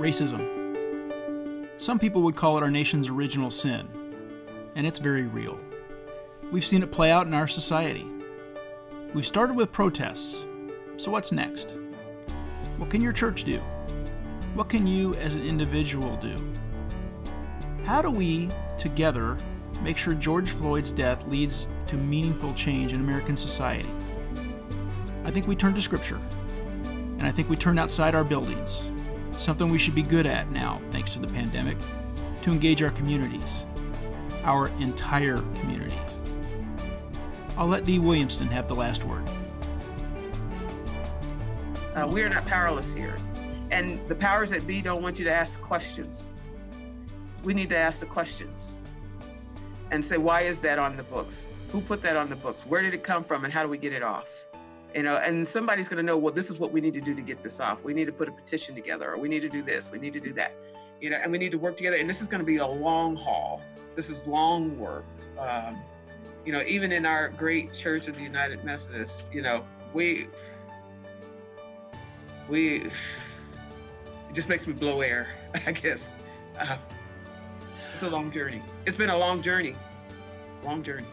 [0.00, 0.44] racism.
[1.76, 3.88] Some people would call it our nation's original sin,
[4.74, 5.58] and it's very real.
[6.50, 8.06] We've seen it play out in our society.
[9.14, 10.42] We've started with protests,
[11.00, 11.76] So, what's next?
[12.76, 13.56] What can your church do?
[14.52, 16.36] What can you as an individual do?
[17.84, 19.38] How do we, together,
[19.80, 23.88] make sure George Floyd's death leads to meaningful change in American society?
[25.24, 26.20] I think we turn to Scripture.
[26.84, 28.84] And I think we turn outside our buildings,
[29.38, 31.78] something we should be good at now, thanks to the pandemic,
[32.42, 33.64] to engage our communities,
[34.44, 35.96] our entire communities.
[37.56, 39.26] I'll let Dee Williamston have the last word.
[41.94, 43.16] Uh, we are not powerless here.
[43.72, 46.30] And the powers that be don't want you to ask questions.
[47.42, 48.76] We need to ask the questions
[49.90, 51.46] and say, why is that on the books?
[51.70, 52.62] Who put that on the books?
[52.62, 53.44] Where did it come from?
[53.44, 54.44] And how do we get it off?
[54.94, 57.14] You know, and somebody's going to know, well, this is what we need to do
[57.14, 57.82] to get this off.
[57.82, 60.12] We need to put a petition together, or we need to do this, we need
[60.14, 60.54] to do that.
[61.00, 61.96] You know, and we need to work together.
[61.96, 63.62] And this is going to be a long haul.
[63.96, 65.04] This is long work.
[65.38, 65.80] Um,
[66.44, 69.64] you know, even in our great Church of the United Methodists, you know,
[69.94, 70.28] we
[72.50, 72.92] we it
[74.34, 75.28] just makes me blow air,
[75.66, 76.14] I guess.
[76.58, 76.76] Uh,
[77.92, 78.62] it's a long journey.
[78.86, 79.76] It's been a long journey.
[80.64, 81.06] Long journey.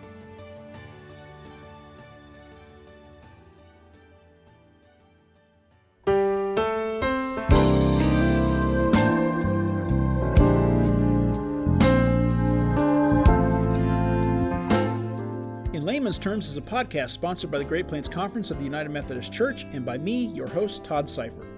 [16.07, 19.33] Layman's terms is a podcast sponsored by the Great Plains Conference of the United Methodist
[19.33, 21.49] Church and by me, your host, Todd Seifert.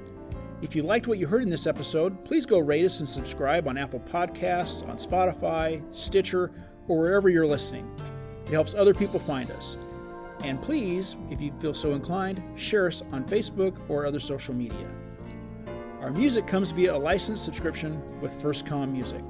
[0.63, 3.67] If you liked what you heard in this episode, please go rate us and subscribe
[3.67, 6.51] on Apple Podcasts, on Spotify, Stitcher,
[6.87, 7.87] or wherever you're listening.
[8.47, 9.77] It helps other people find us.
[10.43, 14.89] And please, if you feel so inclined, share us on Facebook or other social media.
[16.01, 19.21] Our music comes via a licensed subscription with FirstCom Music.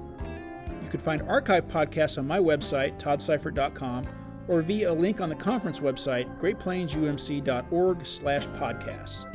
[0.81, 4.05] You can find archive podcasts on my website, toddseifert.com,
[4.49, 9.25] or via a link on the conference website, greatplainsumc.org slash podcasts.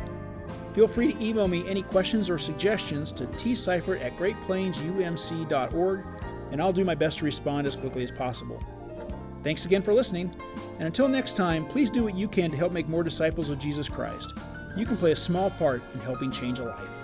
[0.75, 6.05] Feel free to email me any questions or suggestions to tseifert at greatplainsumc.org,
[6.51, 8.61] and I'll do my best to respond as quickly as possible.
[9.45, 10.35] Thanks again for listening,
[10.79, 13.59] and until next time, please do what you can to help make more disciples of
[13.59, 14.33] Jesus Christ.
[14.77, 17.04] You can play a small part in helping change a life.